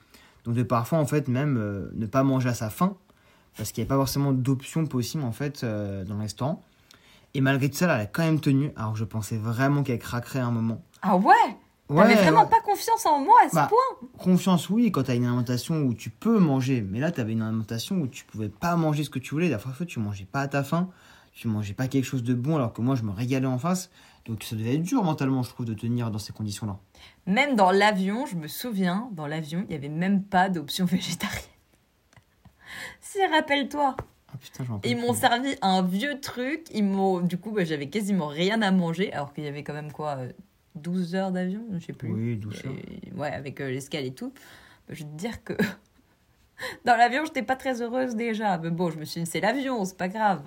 Donc 0.44 0.54
de 0.54 0.62
parfois 0.62 0.98
en 0.98 1.06
fait 1.06 1.28
même 1.28 1.58
euh, 1.58 1.90
ne 1.94 2.06
pas 2.06 2.22
manger 2.22 2.48
à 2.48 2.54
sa 2.54 2.70
faim 2.70 2.96
parce 3.56 3.72
qu'il 3.72 3.82
n'y 3.82 3.88
a 3.88 3.90
pas 3.90 3.96
forcément 3.96 4.32
d'options 4.32 4.86
possibles 4.86 5.24
en 5.24 5.32
fait 5.32 5.64
euh, 5.64 6.04
dans 6.04 6.14
le 6.14 6.20
restaurant. 6.20 6.62
Et 7.34 7.40
malgré 7.40 7.68
tout 7.68 7.76
ça, 7.76 7.84
elle 7.84 8.00
a 8.00 8.06
quand 8.06 8.22
même 8.22 8.40
tenu, 8.40 8.72
alors 8.76 8.94
que 8.94 8.98
je 8.98 9.04
pensais 9.04 9.36
vraiment 9.36 9.82
qu'elle 9.82 9.98
craquerait 9.98 10.40
à 10.40 10.46
un 10.46 10.50
moment. 10.50 10.82
Ah 11.02 11.16
ouais? 11.16 11.34
T'avais 11.96 12.14
vraiment 12.14 12.46
pas 12.46 12.60
confiance 12.60 13.04
en 13.06 13.18
moi 13.20 13.36
à 13.44 13.48
ce 13.48 13.54
Bah, 13.54 13.68
point 13.68 14.08
Confiance, 14.18 14.70
oui, 14.70 14.92
quand 14.92 15.02
tu 15.04 15.10
as 15.10 15.14
une 15.14 15.24
alimentation 15.24 15.82
où 15.82 15.94
tu 15.94 16.10
peux 16.10 16.38
manger. 16.38 16.82
Mais 16.82 17.00
là, 17.00 17.10
tu 17.10 17.20
avais 17.20 17.32
une 17.32 17.42
alimentation 17.42 17.96
où 17.96 18.06
tu 18.06 18.24
pouvais 18.24 18.48
pas 18.48 18.76
manger 18.76 19.04
ce 19.04 19.10
que 19.10 19.18
tu 19.18 19.30
voulais. 19.30 19.48
La 19.48 19.58
fois, 19.58 19.72
tu 19.86 19.98
mangeais 19.98 20.26
pas 20.30 20.40
à 20.42 20.48
ta 20.48 20.62
faim. 20.62 20.90
Tu 21.32 21.48
mangeais 21.48 21.74
pas 21.74 21.88
quelque 21.88 22.04
chose 22.04 22.22
de 22.22 22.34
bon 22.34 22.56
alors 22.56 22.72
que 22.72 22.80
moi, 22.82 22.94
je 22.96 23.02
me 23.02 23.10
régalais 23.10 23.46
en 23.46 23.58
face. 23.58 23.90
Donc, 24.26 24.42
ça 24.44 24.56
devait 24.56 24.74
être 24.74 24.82
dur 24.82 25.02
mentalement, 25.02 25.42
je 25.42 25.50
trouve, 25.50 25.66
de 25.66 25.74
tenir 25.74 26.10
dans 26.10 26.18
ces 26.18 26.32
conditions-là. 26.32 26.78
Même 27.26 27.56
dans 27.56 27.70
l'avion, 27.70 28.26
je 28.26 28.36
me 28.36 28.46
souviens, 28.46 29.08
dans 29.12 29.26
l'avion, 29.26 29.64
il 29.68 29.72
y 29.72 29.76
avait 29.76 29.88
même 29.88 30.22
pas 30.22 30.48
d'option 30.48 30.84
végétarienne. 30.84 31.42
si, 33.00 33.18
rappelle-toi. 33.26 33.96
Ah 34.32 34.36
putain, 34.38 34.64
Ils 34.84 34.96
m'ont 34.96 35.14
servi 35.14 35.56
un 35.62 35.82
vieux 35.82 36.20
truc. 36.20 36.66
Ils 36.72 36.84
m'ont, 36.84 37.20
du 37.20 37.36
coup, 37.38 37.50
bah, 37.50 37.64
j'avais 37.64 37.88
quasiment 37.88 38.28
rien 38.28 38.62
à 38.62 38.70
manger, 38.70 39.12
alors 39.12 39.32
qu'il 39.32 39.44
y 39.44 39.48
avait 39.48 39.64
quand 39.64 39.74
même 39.74 39.90
quoi, 39.90 40.18
euh, 40.18 40.32
12 40.76 41.14
heures 41.14 41.32
d'avion, 41.32 41.62
je 41.78 41.84
sais 41.84 41.92
plus. 41.92 42.10
Oui, 42.12 42.36
douceur. 42.36 42.72
Et- 42.72 43.12
ouais, 43.12 43.30
avec 43.32 43.60
euh, 43.60 43.70
l'escale 43.70 44.04
et 44.04 44.14
tout. 44.14 44.32
Je 44.88 45.04
vais 45.04 45.10
te 45.10 45.16
dire 45.16 45.42
que 45.44 45.54
dans 46.84 46.96
l'avion, 46.96 47.24
j'étais 47.24 47.42
pas 47.42 47.56
très 47.56 47.80
heureuse 47.82 48.14
déjà. 48.16 48.58
Mais 48.58 48.70
bon, 48.70 48.90
je 48.90 48.98
me 48.98 49.04
suis 49.04 49.22
dit, 49.22 49.30
c'est 49.30 49.40
l'avion, 49.40 49.84
c'est 49.84 49.96
pas 49.96 50.08
grave. 50.08 50.42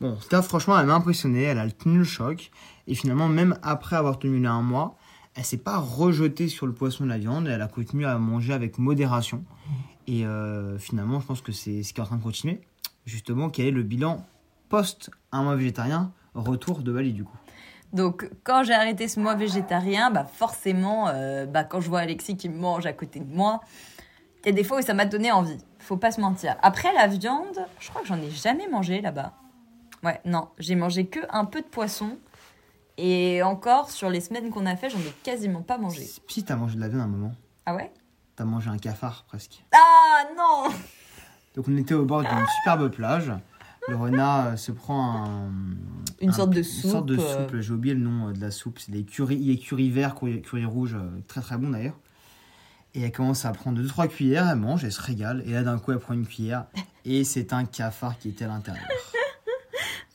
Bon, 0.00 0.16
cas, 0.30 0.42
franchement, 0.42 0.78
elle 0.78 0.86
m'a 0.86 0.94
impressionné. 0.94 1.42
Elle 1.42 1.58
a 1.58 1.68
tenu 1.70 1.98
le 1.98 2.04
choc. 2.04 2.50
Et 2.86 2.94
finalement, 2.94 3.28
même 3.28 3.58
après 3.62 3.96
avoir 3.96 4.18
tenu 4.18 4.40
là 4.40 4.52
un 4.52 4.62
mois, 4.62 4.96
elle 5.34 5.44
s'est 5.44 5.56
pas 5.58 5.78
rejetée 5.78 6.48
sur 6.48 6.66
le 6.66 6.72
poisson 6.72 7.04
et 7.04 7.08
la 7.08 7.18
viande. 7.18 7.46
Elle 7.48 7.62
a 7.62 7.68
continué 7.68 8.04
à 8.06 8.16
manger 8.18 8.52
avec 8.52 8.78
modération. 8.78 9.44
Et 10.06 10.24
euh, 10.24 10.78
finalement, 10.78 11.20
je 11.20 11.26
pense 11.26 11.40
que 11.42 11.52
c'est 11.52 11.82
ce 11.82 11.92
qui 11.92 12.00
est 12.00 12.02
en 12.02 12.06
train 12.06 12.16
de 12.16 12.22
continuer. 12.22 12.60
Justement, 13.06 13.50
quel 13.50 13.66
est 13.66 13.70
le 13.70 13.82
bilan 13.82 14.24
post 14.68 15.10
un 15.32 15.42
mois 15.42 15.56
végétarien? 15.56 16.12
Retour 16.34 16.82
de 16.82 16.92
Bali, 16.92 17.12
du 17.12 17.24
coup. 17.24 17.36
Donc, 17.92 18.28
quand 18.44 18.64
j'ai 18.64 18.74
arrêté 18.74 19.08
ce 19.08 19.18
mois 19.18 19.34
végétarien, 19.34 20.10
bah 20.10 20.26
forcément, 20.30 21.08
euh, 21.08 21.46
bah, 21.46 21.64
quand 21.64 21.80
je 21.80 21.88
vois 21.88 22.00
Alexis 22.00 22.36
qui 22.36 22.48
mange 22.48 22.86
à 22.86 22.92
côté 22.92 23.18
de 23.20 23.32
moi, 23.32 23.60
il 24.44 24.46
y 24.46 24.48
a 24.50 24.52
des 24.52 24.64
fois 24.64 24.78
où 24.78 24.82
ça 24.82 24.94
m'a 24.94 25.06
donné 25.06 25.32
envie. 25.32 25.58
Faut 25.78 25.96
pas 25.96 26.10
se 26.10 26.20
mentir. 26.20 26.56
Après, 26.62 26.92
la 26.92 27.06
viande, 27.06 27.66
je 27.80 27.88
crois 27.88 28.02
que 28.02 28.08
j'en 28.08 28.20
ai 28.20 28.30
jamais 28.30 28.68
mangé 28.68 29.00
là-bas. 29.00 29.32
Ouais, 30.04 30.20
non, 30.24 30.48
j'ai 30.58 30.74
mangé 30.74 31.06
que 31.06 31.20
un 31.30 31.44
peu 31.44 31.60
de 31.60 31.66
poisson. 31.66 32.18
Et 32.98 33.42
encore, 33.42 33.90
sur 33.90 34.10
les 34.10 34.20
semaines 34.20 34.50
qu'on 34.50 34.66
a 34.66 34.76
fait, 34.76 34.90
j'en 34.90 34.98
ai 34.98 35.14
quasiment 35.22 35.62
pas 35.62 35.78
mangé. 35.78 36.08
Si 36.28 36.44
t'as 36.44 36.56
mangé 36.56 36.76
de 36.76 36.80
la 36.80 36.88
viande 36.88 37.00
à 37.00 37.04
un 37.04 37.08
moment, 37.08 37.32
Ah 37.64 37.74
ouais? 37.74 37.92
T'as 38.36 38.44
mangé 38.44 38.70
un 38.70 38.78
cafard 38.78 39.24
presque. 39.26 39.64
Ah 39.72 40.24
non 40.36 40.70
Donc, 41.54 41.66
on 41.68 41.76
était 41.76 41.94
au 41.94 42.04
bord 42.04 42.22
d'une 42.22 42.46
superbe 42.58 42.88
plage. 42.90 43.32
Le 43.88 43.96
renard 43.96 44.46
euh, 44.48 44.56
se 44.56 44.70
prend 44.70 45.24
un, 45.24 45.50
Une 46.20 46.30
un- 46.30 46.32
sorte 46.32 46.50
de 46.50 46.58
Une 46.58 46.64
sorte 46.64 47.06
de 47.06 47.16
soupe, 47.16 47.26
soupe, 47.50 47.60
j'ai 47.60 47.72
oublié 47.72 47.94
le 47.94 48.00
nom 48.00 48.28
euh, 48.28 48.32
de 48.32 48.40
la 48.40 48.50
soupe. 48.50 48.78
C'est 48.78 48.90
des 48.90 49.04
curry, 49.04 49.36
il 49.36 49.50
y 49.50 49.54
a 49.54 49.56
curry 49.56 49.90
vert, 49.90 50.14
curry, 50.14 50.42
curry 50.42 50.64
rouge, 50.64 50.94
euh, 50.94 51.20
très 51.28 51.40
très 51.40 51.56
bon 51.56 51.70
d'ailleurs. 51.70 51.98
Et 52.94 53.02
elle 53.02 53.12
commence 53.12 53.44
à 53.44 53.52
prendre 53.52 53.80
2-3 53.80 54.08
cuillères, 54.08 54.48
elle 54.48 54.56
mange, 54.58 54.84
elle 54.84 54.92
se 54.92 55.00
régale. 55.02 55.42
Et 55.46 55.52
là 55.52 55.62
d'un 55.62 55.78
coup 55.78 55.92
elle 55.92 55.98
prend 55.98 56.14
une 56.14 56.26
cuillère 56.26 56.66
et 57.04 57.22
c'est 57.24 57.52
un 57.52 57.64
cafard 57.64 58.18
qui 58.18 58.30
était 58.30 58.44
à 58.44 58.48
l'intérieur. 58.48 58.84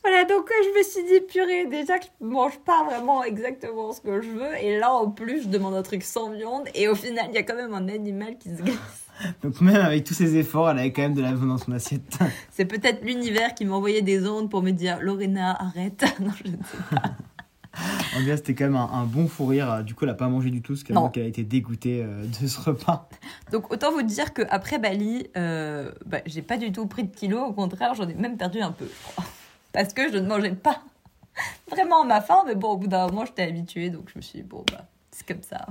Voilà, 0.06 0.26
donc 0.26 0.52
euh, 0.52 0.54
je 0.66 0.78
me 0.78 0.84
suis 0.84 1.04
dit, 1.06 1.26
purée, 1.26 1.66
déjà 1.68 1.98
que 1.98 2.04
je 2.20 2.26
mange 2.26 2.60
pas 2.60 2.84
vraiment 2.84 3.24
exactement 3.24 3.94
ce 3.94 4.02
que 4.02 4.22
je 4.22 4.32
veux. 4.32 4.54
Et 4.62 4.78
là, 4.78 4.92
en 4.92 5.10
plus, 5.10 5.44
je 5.44 5.48
demande 5.48 5.76
un 5.76 5.82
truc 5.82 6.04
sans 6.04 6.30
viande. 6.30 6.68
Et 6.76 6.90
au 6.90 6.96
final, 6.96 7.28
il 7.30 7.36
y 7.36 7.38
a 7.38 7.44
quand 7.44 7.56
même 7.56 7.74
un 7.74 7.88
animal 7.88 8.38
qui 8.38 8.50
se 8.50 8.62
glisse. 8.62 9.03
Donc 9.44 9.62
même 9.62 9.76
avec 9.82 10.04
tous 10.04 10.14
ses 10.14 10.36
efforts, 10.38 10.70
elle 10.70 10.80
avait 10.80 10.92
quand 10.92 11.04
même 11.04 11.14
de 11.14 11.22
la 11.22 11.34
viande 11.34 11.50
dans 11.50 11.58
son 11.58 11.72
assiette. 11.72 12.18
C'est 12.52 12.66
peut-être 12.66 13.04
l'univers 13.06 13.54
qui 13.54 13.66
m'envoyait 13.66 14.02
des 14.02 14.28
ondes 14.28 14.50
pour 14.50 14.62
me 14.62 14.72
dire, 14.72 15.00
Lorena, 15.02 15.56
arrête. 15.60 16.04
non, 16.20 16.32
je 16.44 16.52
ne 16.52 16.58
sais 16.58 16.78
pas. 16.92 17.02
En 18.16 18.22
bien 18.22 18.36
c'était 18.38 18.54
quand 18.54 18.66
même 18.66 18.76
un, 18.76 18.88
un 18.92 19.06
bon 19.06 19.28
fou 19.28 19.48
rire. 19.48 19.84
Du 19.84 19.96
coup 19.96 20.06
elle 20.06 20.12
a 20.12 20.16
pas 20.16 20.28
mangé 20.28 20.52
du 20.52 20.62
tout, 20.62 20.76
ce 20.76 20.84
qui 20.84 20.94
Non. 20.94 21.10
qu'elle 21.10 21.24
a 21.24 21.28
été 21.28 21.44
dégoûtée 21.44 22.04
euh, 22.04 22.24
de 22.42 22.48
ce 22.48 22.60
repas. 22.60 23.10
Donc 23.52 23.72
autant 23.74 23.92
vous 23.92 24.04
dire 24.04 24.32
qu'après 24.34 24.78
Bali, 24.78 25.26
euh, 25.38 25.92
bah, 26.06 26.20
j'ai 26.28 26.44
pas 26.44 26.58
du 26.58 26.72
tout 26.72 26.86
pris 26.86 27.04
de 27.04 27.16
kilos. 27.16 27.42
Au 27.50 27.52
contraire, 27.54 27.96
j'en 27.96 28.08
ai 28.08 28.14
même 28.14 28.38
perdu 28.38 28.62
un 28.62 28.72
peu. 28.72 28.86
Parce 29.72 29.92
que 29.94 30.12
je 30.12 30.18
ne 30.20 30.28
mangeais 30.28 30.52
pas 30.54 30.84
vraiment 31.72 32.04
à 32.04 32.06
ma 32.06 32.22
faim. 32.22 32.44
Mais 32.46 32.54
bon, 32.54 32.74
au 32.74 32.78
bout 32.78 32.88
d'un 32.88 33.08
moment, 33.08 33.26
j'étais 33.26 33.42
habituée. 33.44 33.90
Donc 33.90 34.08
je 34.14 34.20
me 34.20 34.22
suis 34.22 34.42
dit, 34.42 34.48
bon, 34.48 34.64
bah, 34.72 34.86
c'est 35.10 35.26
comme 35.28 35.42
ça. 35.42 35.66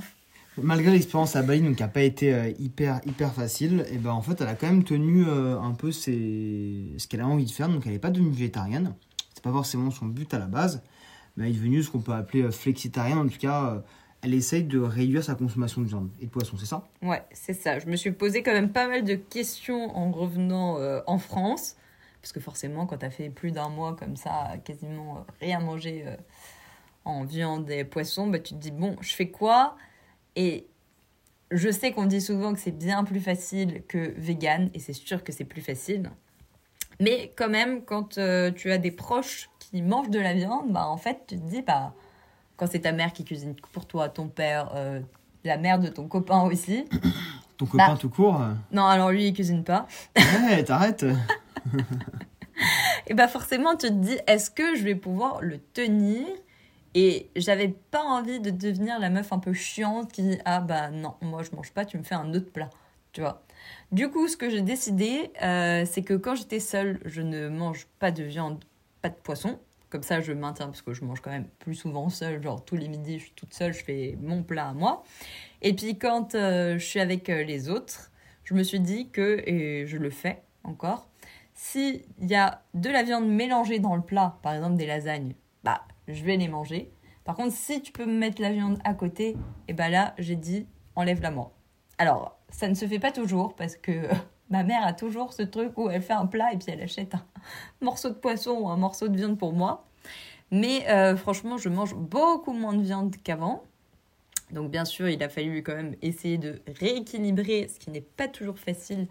Malgré 0.59 0.91
l'expérience 0.91 1.35
à 1.35 1.43
Bali, 1.43 1.63
donc 1.63 1.77
qui 1.77 1.83
n'a 1.83 1.89
pas 1.89 2.03
été 2.03 2.35
euh, 2.35 2.53
hyper, 2.59 3.01
hyper 3.07 3.33
facile, 3.33 3.87
et 3.91 3.97
ben 3.97 4.11
en 4.11 4.21
fait, 4.21 4.39
elle 4.43 4.49
a 4.49 4.55
quand 4.55 4.67
même 4.67 4.85
tenu 4.85 5.25
euh, 5.27 5.59
un 5.59 5.73
peu 5.73 5.93
ses... 5.93 6.93
ce 6.99 7.09
qu'elle 7.09 7.23
a 7.23 7.27
envie 7.27 7.47
de 7.47 7.51
faire. 7.51 7.71
Donc, 7.71 7.87
elle 7.87 7.93
n'est 7.93 7.99
pas 7.99 8.11
devenue 8.11 8.31
végétarienne. 8.31 8.95
C'est 9.33 9.43
pas 9.43 9.51
forcément 9.51 9.91
son 9.91 10.07
but 10.07 10.33
à 10.35 10.39
la 10.39 10.47
base, 10.47 10.83
mais 11.37 11.45
elle 11.45 11.53
est 11.53 11.55
devenue 11.55 11.83
ce 11.83 11.91
qu'on 11.91 12.01
peut 12.01 12.13
appeler 12.13 12.43
euh, 12.43 12.51
flexitarienne. 12.51 13.17
En 13.17 13.29
tout 13.29 13.39
cas, 13.39 13.83
elle 14.21 14.35
essaye 14.35 14.65
de 14.65 14.79
réduire 14.79 15.25
sa 15.25 15.35
consommation 15.37 15.81
de 15.81 15.87
viande 15.87 16.11
et 16.21 16.27
de 16.27 16.31
poisson, 16.31 16.59
c'est 16.59 16.67
ça? 16.67 16.87
Ouais, 17.01 17.23
c'est 17.33 17.55
ça. 17.55 17.79
Je 17.79 17.87
me 17.87 17.97
suis 17.97 18.13
posé 18.13 18.43
quand 18.43 18.53
même 18.53 18.73
pas 18.73 18.89
mal 18.89 19.05
de 19.05 19.15
questions 19.15 19.97
en 19.97 20.13
revenant 20.13 20.79
en 21.07 21.19
France. 21.19 21.77
Parce 22.21 22.33
que 22.33 22.39
forcément, 22.41 22.87
quand 22.87 22.99
t'as 22.99 23.11
fait 23.11 23.31
plus 23.31 23.51
d'un 23.51 23.69
mois 23.69 23.97
comme 23.97 24.17
ça, 24.17 24.53
quasiment 24.65 25.27
rien 25.41 25.59
manger 25.59 26.05
en 27.05 27.25
viande 27.25 27.69
et 27.69 27.83
poisson, 27.83 28.29
bah, 28.29 28.39
tu 28.39 28.55
te 28.55 28.61
dis, 28.61 28.71
bon, 28.71 28.97
je 29.01 29.13
fais 29.13 29.29
quoi? 29.29 29.77
Et 30.37 30.67
je 31.51 31.71
sais 31.71 31.93
qu'on 31.93 32.07
dit 32.07 32.21
souvent 32.21 32.53
que 32.55 32.61
c'est 32.61 32.77
bien 32.77 33.05
plus 33.05 33.21
facile 33.21 33.83
que 33.89 34.15
vegan, 34.17 34.71
et 34.75 34.79
c'est 34.79 34.93
sûr 34.93 35.23
que 35.23 35.33
c'est 35.33 35.45
plus 35.45 35.61
facile. 35.63 36.11
Mais 37.01 37.33
quand 37.37 37.49
même, 37.49 37.83
quand 37.85 38.19
euh, 38.19 38.51
tu 38.51 38.71
as 38.71 38.79
des 38.79 38.91
proches 38.91 39.51
qui 39.59 39.83
mangent 39.83 40.11
de 40.11 40.21
la 40.21 40.35
viande, 40.35 40.73
bah, 40.73 40.87
en 40.87 40.97
fait, 40.97 41.25
tu 41.27 41.37
te 41.37 41.45
dis, 41.45 41.63
bah, 41.63 41.95
quand 42.57 42.67
c'est 42.71 42.81
ta 42.81 42.93
mère 42.93 43.13
qui 43.13 43.25
cuisine 43.25 43.55
pour 43.73 43.87
toi, 43.87 44.09
ton 44.09 44.29
père, 44.29 44.71
euh, 44.77 45.01
la 45.45 45.57
mère 45.57 45.79
de 45.79 45.89
ton 45.89 46.07
copain 46.07 46.43
aussi. 46.43 46.85
Ton 47.59 47.67
copain 47.67 47.89
Bah. 47.89 47.99
tout 48.01 48.09
court 48.09 48.41
euh, 48.41 48.53
Non, 48.73 48.87
alors 48.87 49.11
lui, 49.11 49.27
il 49.29 49.35
cuisine 49.35 49.63
pas. 49.63 49.87
Ouais, 50.17 50.65
t'arrêtes 50.65 51.05
Et 53.07 53.15
bah 53.15 53.29
forcément, 53.29 53.77
tu 53.77 53.89
te 53.89 53.93
dis, 53.93 54.17
est-ce 54.27 54.51
que 54.51 54.75
je 54.75 54.83
vais 54.85 54.95
pouvoir 54.95 55.43
le 55.43 55.59
tenir 55.59 56.27
Et 56.95 57.31
j'avais 57.37 57.69
pas 57.69 58.03
envie 58.03 58.41
de 58.41 58.51
devenir 58.51 58.99
la 58.99 59.09
meuf 59.09 59.33
un 59.33 59.39
peu 59.39 59.53
chiante 59.53 60.13
qui 60.13 60.23
dit, 60.23 60.39
ah 60.45 60.61
bah 60.61 60.91
non, 60.91 61.15
moi 61.23 61.43
je 61.43 61.55
mange 61.57 61.73
pas, 61.73 61.85
tu 61.85 61.97
me 61.97 62.03
fais 62.03 62.15
un 62.15 62.35
autre 62.35 62.53
plat. 62.53 62.71
Tu 63.13 63.21
vois 63.21 63.45
Du 63.93 64.11
coup, 64.11 64.29
ce 64.29 64.37
que 64.37 64.51
j'ai 64.51 64.63
décidé, 64.63 65.31
euh, 65.43 65.85
c'est 65.87 66.03
que 66.03 66.15
quand 66.15 66.35
j'étais 66.35 66.61
seule, 66.61 67.01
je 67.05 67.23
ne 67.23 67.49
mange 67.49 67.87
pas 67.99 68.11
de 68.11 68.23
viande, 68.23 68.65
pas 69.01 69.09
de 69.09 69.15
poisson. 69.15 69.59
Comme 69.91 70.03
ça, 70.03 70.21
je 70.23 70.33
maintiens 70.33 70.67
parce 70.67 70.81
que 70.81 70.95
je 70.95 71.05
mange 71.05 71.21
quand 71.21 71.31
même 71.31 71.49
plus 71.59 71.75
souvent 71.75 72.09
seule. 72.09 72.43
Genre 72.43 72.65
tous 72.65 72.77
les 72.77 72.89
midis, 72.89 73.19
je 73.19 73.25
suis 73.25 73.35
toute 73.35 73.53
seule, 73.53 73.75
je 73.75 73.85
fais 73.85 74.17
mon 74.21 74.43
plat 74.43 74.69
à 74.69 74.73
moi. 74.73 75.05
Et 75.61 75.75
puis 75.75 75.99
quand 75.99 76.35
euh, 76.35 76.79
je 76.79 76.85
suis 76.85 77.01
avec 77.01 77.29
euh, 77.29 77.43
les 77.43 77.69
autres, 77.69 78.11
je 78.45 78.55
me 78.55 78.63
suis 78.63 78.81
dit 78.81 79.11
que, 79.11 79.43
et 79.47 79.87
je 79.87 79.99
le 79.99 80.11
fais 80.11 80.43
encore, 80.65 81.09
s'il 81.55 82.03
y 82.21 82.35
a 82.35 82.63
de 82.75 82.89
la 82.89 83.03
viande 83.03 83.29
mélangée 83.29 83.79
dans 83.79 83.95
le 83.95 84.03
plat, 84.03 84.39
par 84.43 84.55
exemple 84.55 84.77
des 84.77 84.87
lasagnes, 84.87 85.35
bah 85.63 85.83
je 86.09 86.25
vais 86.25 86.37
les 86.37 86.49
manger. 86.49 86.91
Par 87.25 87.37
contre, 87.37 87.55
si 87.55 87.81
tu 87.83 87.93
peux 87.93 88.07
me 88.07 88.19
mettre 88.19 88.43
la 88.43 88.53
viande 88.53 88.79
à 88.85 88.95
côté, 88.95 89.37
et 89.69 89.73
bah 89.73 89.89
là, 89.89 90.15
j'ai 90.19 90.37
dit 90.37 90.67
enlève-la 90.97 91.31
moi. 91.31 91.53
Alors, 91.99 92.39
ça 92.49 92.69
ne 92.69 92.75
se 92.75 92.87
fait 92.87 92.99
pas 92.99 93.13
toujours 93.13 93.55
parce 93.55 93.77
que 93.77 94.09
ma 94.51 94.65
mère 94.65 94.85
a 94.85 94.93
toujours 94.93 95.33
ce 95.33 95.43
truc 95.43 95.77
où 95.79 95.89
elle 95.89 96.03
fait 96.03 96.13
un 96.13 96.27
plat 96.27 96.53
et 96.53 96.57
puis 96.57 96.73
elle 96.73 96.83
achète 96.83 97.15
un 97.15 97.25
morceau 97.81 98.11
de 98.11 98.15
poisson 98.15 98.53
ou 98.53 98.69
un 98.69 98.77
morceau 98.77 99.09
de 99.09 99.17
viande 99.17 99.39
pour 99.39 99.53
moi. 99.53 99.87
Mais 100.51 100.87
euh, 100.91 101.17
franchement, 101.17 101.57
je 101.57 101.69
mange 101.69 101.95
beaucoup 101.95 102.53
moins 102.53 102.75
de 102.75 102.83
viande 102.83 103.15
qu'avant. 103.23 103.63
Donc 104.51 104.71
bien 104.71 104.85
sûr, 104.85 105.09
il 105.09 105.23
a 105.23 105.31
fallu 105.31 105.63
quand 105.63 105.75
même 105.75 105.97
essayer 106.03 106.37
de 106.37 106.61
rééquilibrer, 106.79 107.69
ce 107.69 107.79
qui 107.79 107.91
n'est 107.91 108.03
pas 108.03 108.29
toujours 108.29 108.59
facile 108.59 109.09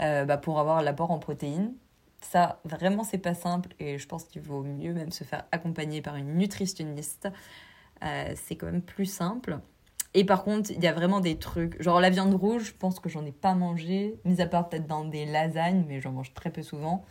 euh, 0.00 0.24
bah, 0.24 0.38
pour 0.38 0.58
avoir 0.58 0.82
l'apport 0.82 1.12
en 1.12 1.20
protéines. 1.20 1.72
Ça, 2.22 2.60
vraiment, 2.64 3.04
c'est 3.04 3.18
pas 3.18 3.34
simple 3.34 3.74
et 3.78 3.98
je 3.98 4.06
pense 4.06 4.24
qu'il 4.24 4.42
vaut 4.42 4.62
mieux 4.62 4.94
même 4.94 5.10
se 5.10 5.24
faire 5.24 5.44
accompagner 5.52 6.00
par 6.00 6.16
une 6.16 6.36
nutritionniste. 6.36 7.28
Euh, 8.04 8.32
c'est 8.36 8.56
quand 8.56 8.66
même 8.66 8.82
plus 8.82 9.06
simple. 9.06 9.58
Et 10.14 10.24
par 10.24 10.44
contre, 10.44 10.70
il 10.70 10.82
y 10.82 10.86
a 10.86 10.92
vraiment 10.92 11.20
des 11.20 11.36
trucs. 11.36 11.80
Genre 11.82 12.00
la 12.00 12.10
viande 12.10 12.34
rouge, 12.34 12.66
je 12.66 12.72
pense 12.74 13.00
que 13.00 13.08
j'en 13.08 13.24
ai 13.24 13.32
pas 13.32 13.54
mangé, 13.54 14.16
mis 14.24 14.40
à 14.40 14.46
part 14.46 14.68
peut-être 14.68 14.86
dans 14.86 15.04
des 15.04 15.24
lasagnes, 15.26 15.84
mais 15.88 16.00
j'en 16.00 16.12
mange 16.12 16.32
très 16.34 16.50
peu 16.50 16.62
souvent. 16.62 17.04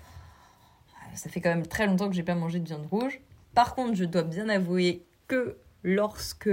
Euh, 0.90 1.16
Ça 1.16 1.30
fait 1.30 1.42
quand 1.42 1.50
même 1.50 1.66
très 1.68 1.88
longtemps 1.88 2.08
que 2.10 2.16
j'ai 2.16 2.24
pas 2.24 2.36
mangé 2.36 2.60
de 2.60 2.66
viande 2.66 2.86
rouge. 2.90 3.20
Par 3.54 3.76
contre, 3.76 3.96
je 3.96 4.06
dois 4.06 4.24
bien 4.24 4.50
avouer 4.50 5.06
que 5.28 5.58
lorsque 5.84 6.50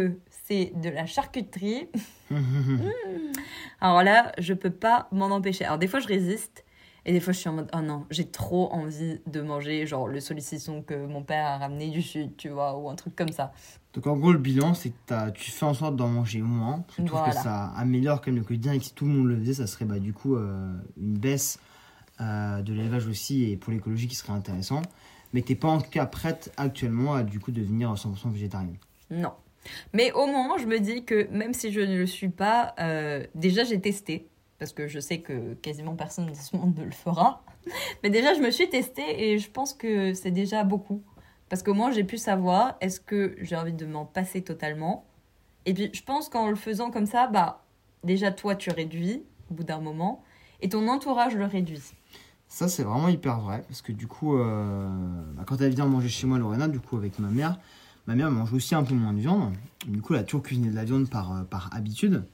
c'est 0.47 0.73
de 0.75 0.89
la 0.89 1.07
charcuterie, 1.07 1.89
alors 3.81 4.03
là, 4.03 4.33
je 4.39 4.55
peux 4.55 4.71
pas 4.71 5.09
m'en 5.13 5.27
empêcher. 5.27 5.65
Alors 5.65 5.79
des 5.79 5.87
fois, 5.87 6.01
je 6.01 6.09
résiste. 6.09 6.65
Et 7.09 7.13
des 7.13 7.21
fois, 7.21 7.33
je 7.33 7.39
suis 7.39 7.49
en 7.49 7.55
mode, 7.55 7.71
oh 7.75 7.81
non, 7.81 8.05
j'ai 8.11 8.27
trop 8.27 8.71
envie 8.71 9.19
de 9.27 9.41
manger, 9.41 9.87
genre 9.87 10.09
le 10.09 10.21
saucisson 10.21 10.83
que 10.83 11.07
mon 11.07 11.23
père 11.23 11.47
a 11.47 11.57
ramené 11.57 11.89
du 11.89 12.03
sud, 12.03 12.37
tu 12.37 12.51
vois, 12.51 12.77
ou 12.77 12.91
un 12.91 12.97
truc 12.97 13.17
comme 13.17 13.33
ça. 13.33 13.51
Donc 13.95 14.07
en 14.07 14.15
gros, 14.19 14.31
le 14.31 14.39
bilan, 14.39 14.75
c'est 14.75 14.91
que 14.91 15.31
tu 15.31 15.51
fais 15.51 15.65
en 15.65 15.73
sorte 15.73 15.97
d'en 15.97 16.09
manger 16.09 16.43
moins. 16.43 16.85
Je 16.99 17.05
trouve 17.05 17.19
Voilà. 17.19 17.33
que 17.35 17.41
ça 17.41 17.69
améliore 17.77 18.21
quand 18.21 18.31
même 18.31 18.41
le 18.41 18.45
quotidien 18.45 18.75
et 18.75 18.79
que 18.79 18.85
si 18.85 18.93
tout 18.93 19.07
le 19.07 19.13
monde 19.13 19.27
le 19.27 19.39
faisait, 19.39 19.55
ça 19.55 19.67
serait 19.67 19.87
bah, 19.87 19.99
du 19.99 20.13
coup 20.13 20.37
euh, 20.37 20.71
une 21.01 21.17
baisse 21.17 21.59
euh, 22.21 22.61
de 22.61 22.75
l'élevage 22.75 23.07
aussi 23.07 23.51
et 23.51 23.57
pour 23.57 23.73
l'écologie 23.73 24.07
qui 24.07 24.15
serait 24.15 24.35
intéressant. 24.35 24.83
Mais 25.33 25.41
t'es 25.41 25.55
pas 25.55 25.69
en 25.69 25.81
tout 25.81 25.91
cas 25.91 26.05
prête 26.05 26.53
actuellement 26.59 27.15
à 27.15 27.23
du 27.23 27.41
coup 27.41 27.53
devenir 27.53 27.91
100% 27.95 28.31
végétarienne. 28.33 28.77
Non. 29.11 29.33
Mais 29.95 30.13
au 30.13 30.27
moins, 30.27 30.59
je 30.59 30.67
me 30.67 30.79
dis 30.79 31.05
que 31.05 31.27
même 31.31 31.55
si 31.55 31.73
je 31.73 31.81
ne 31.81 31.97
le 31.97 32.07
suis 32.07 32.29
pas, 32.29 32.75
euh, 32.81 33.25
déjà 33.35 33.65
j'ai 33.65 33.81
testé, 33.81 34.29
parce 34.59 34.73
que 34.73 34.89
je 34.89 34.99
sais 35.01 35.21
que 35.21 35.55
quasiment 35.55 35.95
personne 35.95 36.27
dans 36.27 36.35
ce 36.35 36.57
monde 36.57 36.77
ne 36.77 36.85
le 36.85 36.91
fera. 36.91 37.43
Mais 38.03 38.11
déjà, 38.11 38.35
je 38.35 38.41
me 38.41 38.51
suis 38.51 38.69
testée 38.69 39.31
et 39.33 39.39
je 39.39 39.51
pense 39.51 39.75
que 39.75 40.15
c'est 40.15 40.31
déjà 40.31 40.65
beaucoup. 40.65 41.03
Parce 41.49 41.63
qu'au 41.63 41.75
moins, 41.75 41.91
j'ai 41.91 42.05
pu 42.05 42.19
savoir 42.19 42.77
est-ce 42.81 43.01
que 43.01 43.37
j'ai 43.41 43.57
envie 43.57 43.73
de 43.73 43.87
m'en 43.87 44.05
passer 44.05 44.43
totalement? 44.43 45.07
Et 45.65 45.75
puis, 45.75 45.91
je 45.93 46.03
pense 46.03 46.29
qu'en 46.29 46.49
le 46.49 46.57
faisant 46.57 46.91
comme 46.91 47.07
ça, 47.07 47.27
bah, 47.27 47.65
déjà, 48.05 48.31
toi, 48.31 48.55
tu 48.55 48.71
réduis 48.71 49.23
au 49.51 49.55
bout 49.55 49.65
d'un 49.65 49.81
moment, 49.81 50.23
et 50.61 50.69
ton 50.69 50.87
entourage 50.89 51.35
le 51.37 51.47
réduit. 51.47 51.83
Ça, 52.49 52.69
c'est 52.69 52.83
vraiment 52.83 53.09
hyper 53.09 53.41
vrai 53.41 53.63
parce 53.69 53.83
que 53.83 53.93
du 53.93 54.07
coup, 54.07 54.37
euh, 54.37 54.89
bah, 55.35 55.45
quand 55.47 55.61
elle 55.61 55.75
vient 55.75 55.87
manger 55.87 56.09
chez 56.09 56.27
moi, 56.27 56.39
Lorena, 56.39 56.69
du 56.69 56.81
coup, 56.81 56.97
avec 56.97 57.19
ma 57.19 57.29
mère, 57.29 57.59
ma 58.07 58.15
mère 58.15 58.31
mange 58.31 58.53
aussi 58.55 58.75
un 58.75 58.83
peu 58.83 58.95
moins 58.95 59.13
de 59.13 59.21
viande. 59.21 59.53
Du 59.87 60.01
coup, 60.01 60.15
elle 60.15 60.21
a 60.21 60.25
toujours 60.25 60.43
cuisiné 60.43 60.71
de 60.71 60.75
la 60.75 60.85
viande 60.85 61.09
par, 61.09 61.33
euh, 61.33 61.43
par 61.45 61.71
habitude. 61.75 62.25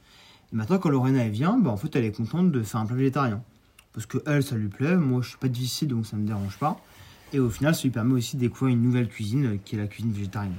Maintenant, 0.55 0.77
quand 0.77 0.87
Lorena 0.89 1.27
vient, 1.27 1.57
bah, 1.57 1.69
en 1.69 1.75
fait, 1.75 1.93
elle 1.97 2.05
est 2.05 2.15
contente 2.15 2.49
de 2.49 2.63
faire 2.63 2.79
un 2.79 2.85
plat 2.85 2.95
végétarien. 2.95 3.43
Parce 3.91 4.05
que 4.05 4.19
elle, 4.25 4.41
ça 4.41 4.55
lui 4.55 4.69
plaît. 4.69 4.95
Moi, 4.95 5.21
je 5.21 5.27
suis 5.27 5.37
pas 5.37 5.49
difficile, 5.49 5.89
donc 5.89 6.05
ça 6.05 6.15
me 6.15 6.25
dérange 6.25 6.57
pas. 6.57 6.79
Et 7.33 7.39
au 7.39 7.49
final, 7.49 7.75
ça 7.75 7.83
lui 7.83 7.89
permet 7.89 8.13
aussi 8.13 8.37
de 8.37 8.41
découvrir 8.41 8.73
une 8.73 8.81
nouvelle 8.81 9.09
cuisine 9.09 9.45
euh, 9.45 9.57
qui 9.57 9.75
est 9.75 9.79
la 9.79 9.87
cuisine 9.87 10.13
végétarienne. 10.13 10.55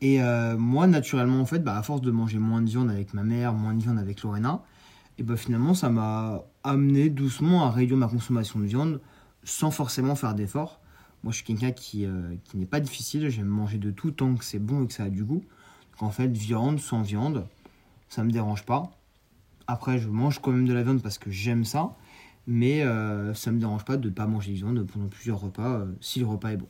Et 0.00 0.20
euh, 0.20 0.56
moi, 0.58 0.88
naturellement, 0.88 1.40
en 1.40 1.46
fait, 1.46 1.60
bah, 1.60 1.78
à 1.78 1.82
force 1.84 2.00
de 2.00 2.10
manger 2.10 2.38
moins 2.38 2.60
de 2.60 2.68
viande 2.68 2.90
avec 2.90 3.14
ma 3.14 3.22
mère, 3.22 3.52
moins 3.52 3.72
de 3.72 3.80
viande 3.80 4.00
avec 4.00 4.22
Lorena, 4.22 4.64
et 5.16 5.22
bah, 5.22 5.36
finalement, 5.36 5.74
ça 5.74 5.88
m'a 5.88 6.42
amené 6.64 7.08
doucement 7.08 7.66
à 7.66 7.70
réduire 7.70 7.98
ma 7.98 8.08
consommation 8.08 8.58
de 8.58 8.64
viande 8.64 9.00
sans 9.44 9.70
forcément 9.70 10.16
faire 10.16 10.34
d'efforts. 10.34 10.80
Moi, 11.22 11.30
je 11.30 11.36
suis 11.36 11.46
quelqu'un 11.46 11.70
qui, 11.70 12.04
euh, 12.04 12.34
qui 12.42 12.56
n'est 12.56 12.66
pas 12.66 12.80
difficile. 12.80 13.28
J'aime 13.28 13.46
manger 13.46 13.78
de 13.78 13.92
tout 13.92 14.10
tant 14.10 14.34
que 14.34 14.44
c'est 14.44 14.58
bon 14.58 14.82
et 14.82 14.86
que 14.88 14.92
ça 14.92 15.04
a 15.04 15.08
du 15.08 15.22
goût. 15.22 15.44
Donc, 15.92 16.02
en 16.02 16.10
fait, 16.10 16.36
viande, 16.36 16.80
sans 16.80 17.02
viande, 17.02 17.46
ça 18.08 18.24
me 18.24 18.30
dérange 18.30 18.64
pas. 18.64 18.90
Après, 19.66 19.98
je 19.98 20.08
mange 20.08 20.40
quand 20.40 20.52
même 20.52 20.66
de 20.66 20.72
la 20.72 20.82
viande 20.82 21.02
parce 21.02 21.18
que 21.18 21.30
j'aime 21.30 21.64
ça. 21.64 21.94
Mais 22.46 22.82
euh, 22.82 23.34
ça 23.34 23.50
me 23.50 23.58
dérange 23.58 23.84
pas 23.84 23.96
de 23.96 24.08
ne 24.08 24.14
pas 24.14 24.26
manger 24.26 24.52
de 24.52 24.58
viande 24.58 24.86
pendant 24.86 25.08
plusieurs 25.08 25.40
repas 25.40 25.80
euh, 25.80 25.96
si 26.00 26.20
le 26.20 26.26
repas 26.26 26.50
est 26.50 26.56
bon. 26.56 26.68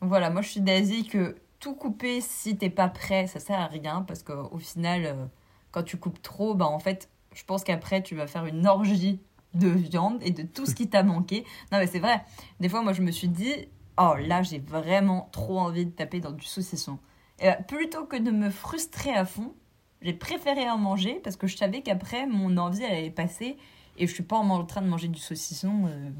Donc 0.00 0.10
voilà, 0.10 0.28
moi 0.28 0.42
je 0.42 0.50
suis 0.50 0.60
d'avis 0.60 1.06
que 1.06 1.36
tout 1.60 1.74
couper 1.74 2.20
si 2.20 2.58
t'es 2.58 2.68
pas 2.68 2.88
prêt, 2.88 3.26
ça 3.26 3.40
sert 3.40 3.58
à 3.58 3.66
rien 3.66 4.02
parce 4.02 4.22
qu'au 4.22 4.58
final, 4.58 5.06
euh, 5.06 5.24
quand 5.70 5.82
tu 5.82 5.96
coupes 5.96 6.20
trop, 6.20 6.54
bah 6.54 6.66
en 6.66 6.78
fait, 6.78 7.08
je 7.34 7.42
pense 7.44 7.64
qu'après 7.64 8.02
tu 8.02 8.14
vas 8.14 8.26
faire 8.26 8.44
une 8.44 8.66
orgie 8.66 9.18
de 9.54 9.68
viande 9.68 10.18
et 10.20 10.30
de 10.30 10.42
tout 10.42 10.66
ce 10.66 10.74
qui 10.74 10.88
t'a 10.88 11.02
manqué. 11.02 11.44
Non 11.72 11.78
mais 11.78 11.86
c'est 11.86 11.98
vrai, 11.98 12.22
des 12.60 12.68
fois 12.68 12.82
moi 12.82 12.92
je 12.92 13.00
me 13.00 13.10
suis 13.10 13.28
dit, 13.28 13.54
oh 13.96 14.14
là 14.18 14.42
j'ai 14.42 14.58
vraiment 14.58 15.30
trop 15.32 15.58
envie 15.58 15.86
de 15.86 15.90
taper 15.90 16.20
dans 16.20 16.32
du 16.32 16.44
saucisson. 16.44 16.98
Et 17.38 17.46
bah, 17.46 17.56
plutôt 17.56 18.04
que 18.04 18.16
de 18.16 18.30
me 18.30 18.50
frustrer 18.50 19.14
à 19.14 19.24
fond, 19.24 19.54
j'ai 20.02 20.12
préféré 20.12 20.68
en 20.68 20.78
manger 20.78 21.20
parce 21.24 21.36
que 21.36 21.46
je 21.46 21.56
savais 21.56 21.82
qu'après 21.82 22.26
mon 22.26 22.56
envie 22.56 22.84
allait 22.84 23.10
passer 23.10 23.56
et 23.98 24.06
je 24.06 24.12
suis 24.12 24.22
pas 24.22 24.36
en 24.36 24.64
train 24.64 24.82
de 24.82 24.88
manger 24.88 25.08
du 25.08 25.18
saucisson 25.18 25.86
euh, 25.86 26.10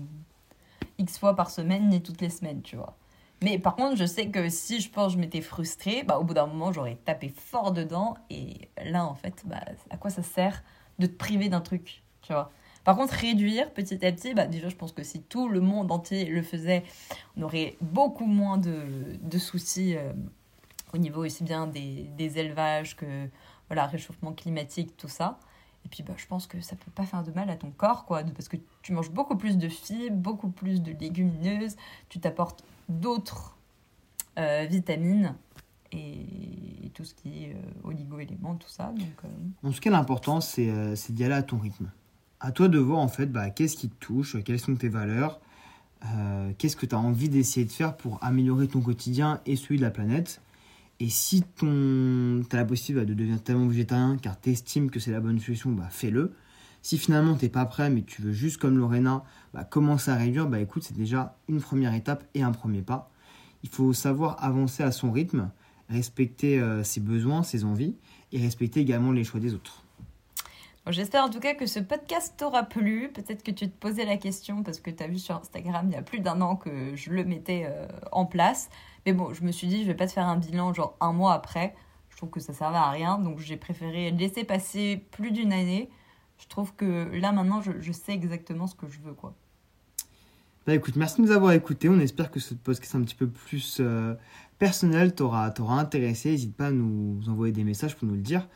X 0.98 1.18
fois 1.18 1.36
par 1.36 1.50
semaine 1.50 1.88
ni 1.88 2.02
toutes 2.02 2.20
les 2.20 2.30
semaines, 2.30 2.62
tu 2.62 2.76
vois. 2.76 2.96
Mais 3.42 3.58
par 3.58 3.76
contre, 3.76 3.96
je 3.96 4.06
sais 4.06 4.28
que 4.28 4.48
si 4.48 4.80
je 4.80 4.90
pense 4.90 5.08
que 5.08 5.12
je 5.14 5.18
m'étais 5.18 5.42
frustrée, 5.42 6.02
bah, 6.02 6.18
au 6.18 6.24
bout 6.24 6.32
d'un 6.32 6.46
moment, 6.46 6.72
j'aurais 6.72 6.96
tapé 7.04 7.28
fort 7.28 7.72
dedans. 7.72 8.16
Et 8.30 8.70
là, 8.82 9.04
en 9.04 9.14
fait, 9.14 9.42
bah, 9.44 9.60
à 9.90 9.96
quoi 9.98 10.10
ça 10.10 10.22
sert 10.22 10.62
de 10.98 11.06
te 11.06 11.12
priver 11.12 11.48
d'un 11.48 11.60
truc, 11.60 12.02
tu 12.22 12.32
vois? 12.32 12.50
Par 12.82 12.96
contre, 12.96 13.12
réduire 13.12 13.72
petit 13.72 14.06
à 14.06 14.12
petit, 14.12 14.32
bah, 14.32 14.46
déjà, 14.46 14.68
je 14.68 14.76
pense 14.76 14.92
que 14.92 15.02
si 15.02 15.20
tout 15.20 15.48
le 15.48 15.60
monde 15.60 15.92
entier 15.92 16.24
le 16.24 16.40
faisait, 16.40 16.84
on 17.36 17.42
aurait 17.42 17.76
beaucoup 17.80 18.26
moins 18.26 18.58
de, 18.58 18.84
de 19.20 19.38
soucis 19.38 19.96
euh, 19.96 20.12
au 20.94 20.98
niveau 20.98 21.24
aussi 21.24 21.44
bien 21.44 21.66
des, 21.66 22.08
des 22.16 22.38
élevages 22.38 22.96
que 22.96 23.28
voilà, 23.68 23.86
réchauffement 23.86 24.32
climatique, 24.32 24.96
tout 24.96 25.08
ça. 25.08 25.38
Et 25.84 25.88
puis, 25.88 26.02
bah, 26.02 26.14
je 26.16 26.26
pense 26.26 26.46
que 26.46 26.60
ça 26.60 26.74
peut 26.74 26.90
pas 26.90 27.06
faire 27.06 27.22
de 27.22 27.30
mal 27.30 27.48
à 27.48 27.56
ton 27.56 27.70
corps, 27.70 28.06
quoi, 28.06 28.22
parce 28.24 28.48
que 28.48 28.56
tu 28.82 28.92
manges 28.92 29.10
beaucoup 29.10 29.36
plus 29.36 29.56
de 29.56 29.68
fibres, 29.68 30.16
beaucoup 30.16 30.50
plus 30.50 30.82
de 30.82 30.92
légumineuses, 30.92 31.76
tu 32.08 32.18
t'apportes 32.18 32.64
d'autres 32.88 33.56
euh, 34.38 34.66
vitamines 34.68 35.34
et 35.92 36.90
tout 36.94 37.04
ce 37.04 37.14
qui 37.14 37.44
est 37.44 37.54
euh, 37.54 37.88
oligo-éléments, 37.88 38.56
tout 38.56 38.68
ça. 38.68 38.92
Donc, 38.96 39.06
euh, 39.24 39.28
En 39.68 39.70
tout 39.70 39.80
cas, 39.80 39.90
l'important, 39.90 40.40
c'est 40.40 40.68
euh, 40.68 40.96
c'est 40.96 41.12
d'y 41.12 41.24
aller 41.24 41.34
à 41.34 41.42
ton 41.42 41.58
rythme. 41.58 41.90
À 42.40 42.52
toi 42.52 42.68
de 42.68 42.78
voir, 42.78 42.98
en 42.98 43.08
fait, 43.08 43.26
bah, 43.26 43.50
qu'est-ce 43.50 43.76
qui 43.76 43.88
te 43.88 43.94
touche, 44.04 44.42
quelles 44.44 44.58
sont 44.60 44.74
tes 44.74 44.88
valeurs, 44.88 45.40
euh, 46.04 46.52
qu'est-ce 46.58 46.76
que 46.76 46.86
tu 46.86 46.94
as 46.94 46.98
envie 46.98 47.28
d'essayer 47.28 47.64
de 47.64 47.72
faire 47.72 47.96
pour 47.96 48.22
améliorer 48.22 48.68
ton 48.68 48.80
quotidien 48.80 49.40
et 49.46 49.56
celui 49.56 49.76
de 49.78 49.82
la 49.82 49.90
planète. 49.90 50.40
Et 50.98 51.10
si 51.10 51.44
tu 51.56 51.66
as 51.66 52.56
la 52.56 52.64
possibilité 52.64 52.94
bah, 52.94 53.04
de 53.04 53.14
devenir 53.14 53.42
tellement 53.42 53.66
végétarien 53.66 54.16
car 54.16 54.40
tu 54.40 54.50
estimes 54.50 54.90
que 54.90 54.98
c'est 54.98 55.10
la 55.10 55.20
bonne 55.20 55.38
solution, 55.38 55.70
bah, 55.72 55.88
fais-le. 55.90 56.32
Si 56.80 56.98
finalement 56.98 57.36
tu 57.36 57.44
n'es 57.44 57.48
pas 57.50 57.66
prêt 57.66 57.90
mais 57.90 58.02
tu 58.02 58.22
veux 58.22 58.32
juste 58.32 58.58
comme 58.58 58.78
Lorena 58.78 59.24
bah, 59.52 59.64
commencer 59.64 60.10
à 60.10 60.16
réduire, 60.16 60.46
bah 60.46 60.60
écoute, 60.60 60.84
c'est 60.84 60.96
déjà 60.96 61.36
une 61.48 61.60
première 61.60 61.94
étape 61.94 62.24
et 62.34 62.42
un 62.42 62.52
premier 62.52 62.82
pas. 62.82 63.10
Il 63.62 63.68
faut 63.68 63.92
savoir 63.92 64.42
avancer 64.42 64.82
à 64.82 64.92
son 64.92 65.10
rythme, 65.10 65.50
respecter 65.88 66.60
euh, 66.60 66.82
ses 66.82 67.00
besoins, 67.00 67.42
ses 67.42 67.64
envies 67.64 67.94
et 68.32 68.38
respecter 68.38 68.80
également 68.80 69.12
les 69.12 69.24
choix 69.24 69.40
des 69.40 69.54
autres. 69.54 69.85
J'espère 70.88 71.24
en 71.24 71.30
tout 71.30 71.40
cas 71.40 71.54
que 71.54 71.66
ce 71.66 71.80
podcast 71.80 72.34
t'aura 72.36 72.62
plu. 72.62 73.10
Peut-être 73.12 73.42
que 73.42 73.50
tu 73.50 73.68
te 73.68 73.76
posais 73.76 74.04
la 74.04 74.16
question 74.16 74.62
parce 74.62 74.78
que 74.78 74.90
tu 74.90 75.02
as 75.02 75.08
vu 75.08 75.18
sur 75.18 75.34
Instagram 75.34 75.86
il 75.88 75.94
y 75.94 75.96
a 75.96 76.02
plus 76.02 76.20
d'un 76.20 76.40
an 76.40 76.54
que 76.54 76.94
je 76.94 77.10
le 77.10 77.24
mettais 77.24 77.66
euh, 77.66 77.88
en 78.12 78.24
place. 78.24 78.70
Mais 79.04 79.12
bon, 79.12 79.32
je 79.32 79.42
me 79.42 79.50
suis 79.50 79.66
dit, 79.66 79.82
je 79.82 79.88
vais 79.88 79.96
pas 79.96 80.06
te 80.06 80.12
faire 80.12 80.28
un 80.28 80.36
bilan 80.36 80.72
genre 80.72 80.96
un 81.00 81.12
mois 81.12 81.32
après. 81.32 81.74
Je 82.10 82.16
trouve 82.16 82.30
que 82.30 82.38
ça 82.38 82.52
servait 82.52 82.76
à 82.76 82.88
rien. 82.90 83.18
Donc 83.18 83.40
j'ai 83.40 83.56
préféré 83.56 84.12
laisser 84.12 84.44
passer 84.44 85.04
plus 85.10 85.32
d'une 85.32 85.52
année. 85.52 85.90
Je 86.38 86.46
trouve 86.46 86.72
que 86.76 87.10
là 87.16 87.32
maintenant, 87.32 87.60
je, 87.60 87.92
sais 87.92 88.12
exactement 88.12 88.68
ce 88.68 88.76
que 88.76 88.86
je 88.88 89.00
veux. 89.00 89.14
quoi. 89.14 89.34
Bah 90.68 90.74
écoute, 90.74 90.94
merci 90.94 91.20
de 91.20 91.26
nous 91.26 91.32
avoir 91.32 91.50
écoutés. 91.50 91.88
On 91.88 91.98
espère 91.98 92.30
que 92.30 92.38
ce 92.38 92.54
podcast 92.54 92.94
un 92.94 93.02
petit 93.02 93.16
peu 93.16 93.26
plus 93.26 93.78
euh, 93.80 94.14
personnel 94.60 95.16
t'aura 95.16 95.50
t'aura 95.50 95.80
intéressé. 95.80 96.30
N'hésite 96.30 96.54
pas 96.54 96.68
à 96.68 96.70
nous 96.70 97.28
envoyer 97.28 97.52
des 97.52 97.64
messages 97.64 97.96
pour 97.96 98.06
nous 98.06 98.14
le 98.14 98.20
dire. 98.22 98.46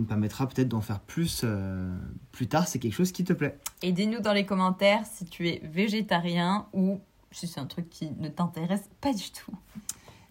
Nous 0.00 0.06
permettra 0.06 0.46
peut-être 0.46 0.68
d'en 0.68 0.80
faire 0.80 0.98
plus 0.98 1.42
euh, 1.44 1.94
plus 2.32 2.48
tard. 2.48 2.66
C'est 2.66 2.78
quelque 2.78 2.94
chose 2.94 3.12
qui 3.12 3.22
te 3.22 3.34
plaît. 3.34 3.58
Et 3.82 3.92
dis-nous 3.92 4.20
dans 4.20 4.32
les 4.32 4.46
commentaires 4.46 5.04
si 5.04 5.26
tu 5.26 5.46
es 5.46 5.60
végétarien 5.62 6.68
ou 6.72 7.00
si 7.32 7.46
c'est 7.46 7.60
un 7.60 7.66
truc 7.66 7.90
qui 7.90 8.10
ne 8.18 8.30
t'intéresse 8.30 8.88
pas 9.02 9.12
du 9.12 9.30
tout. 9.30 9.52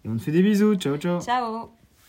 Et 0.04 0.08
on 0.08 0.16
te 0.16 0.22
fait 0.22 0.32
des 0.32 0.42
bisous. 0.42 0.74
Ciao, 0.74 0.96
ciao. 0.96 1.20
Ciao 1.20 1.70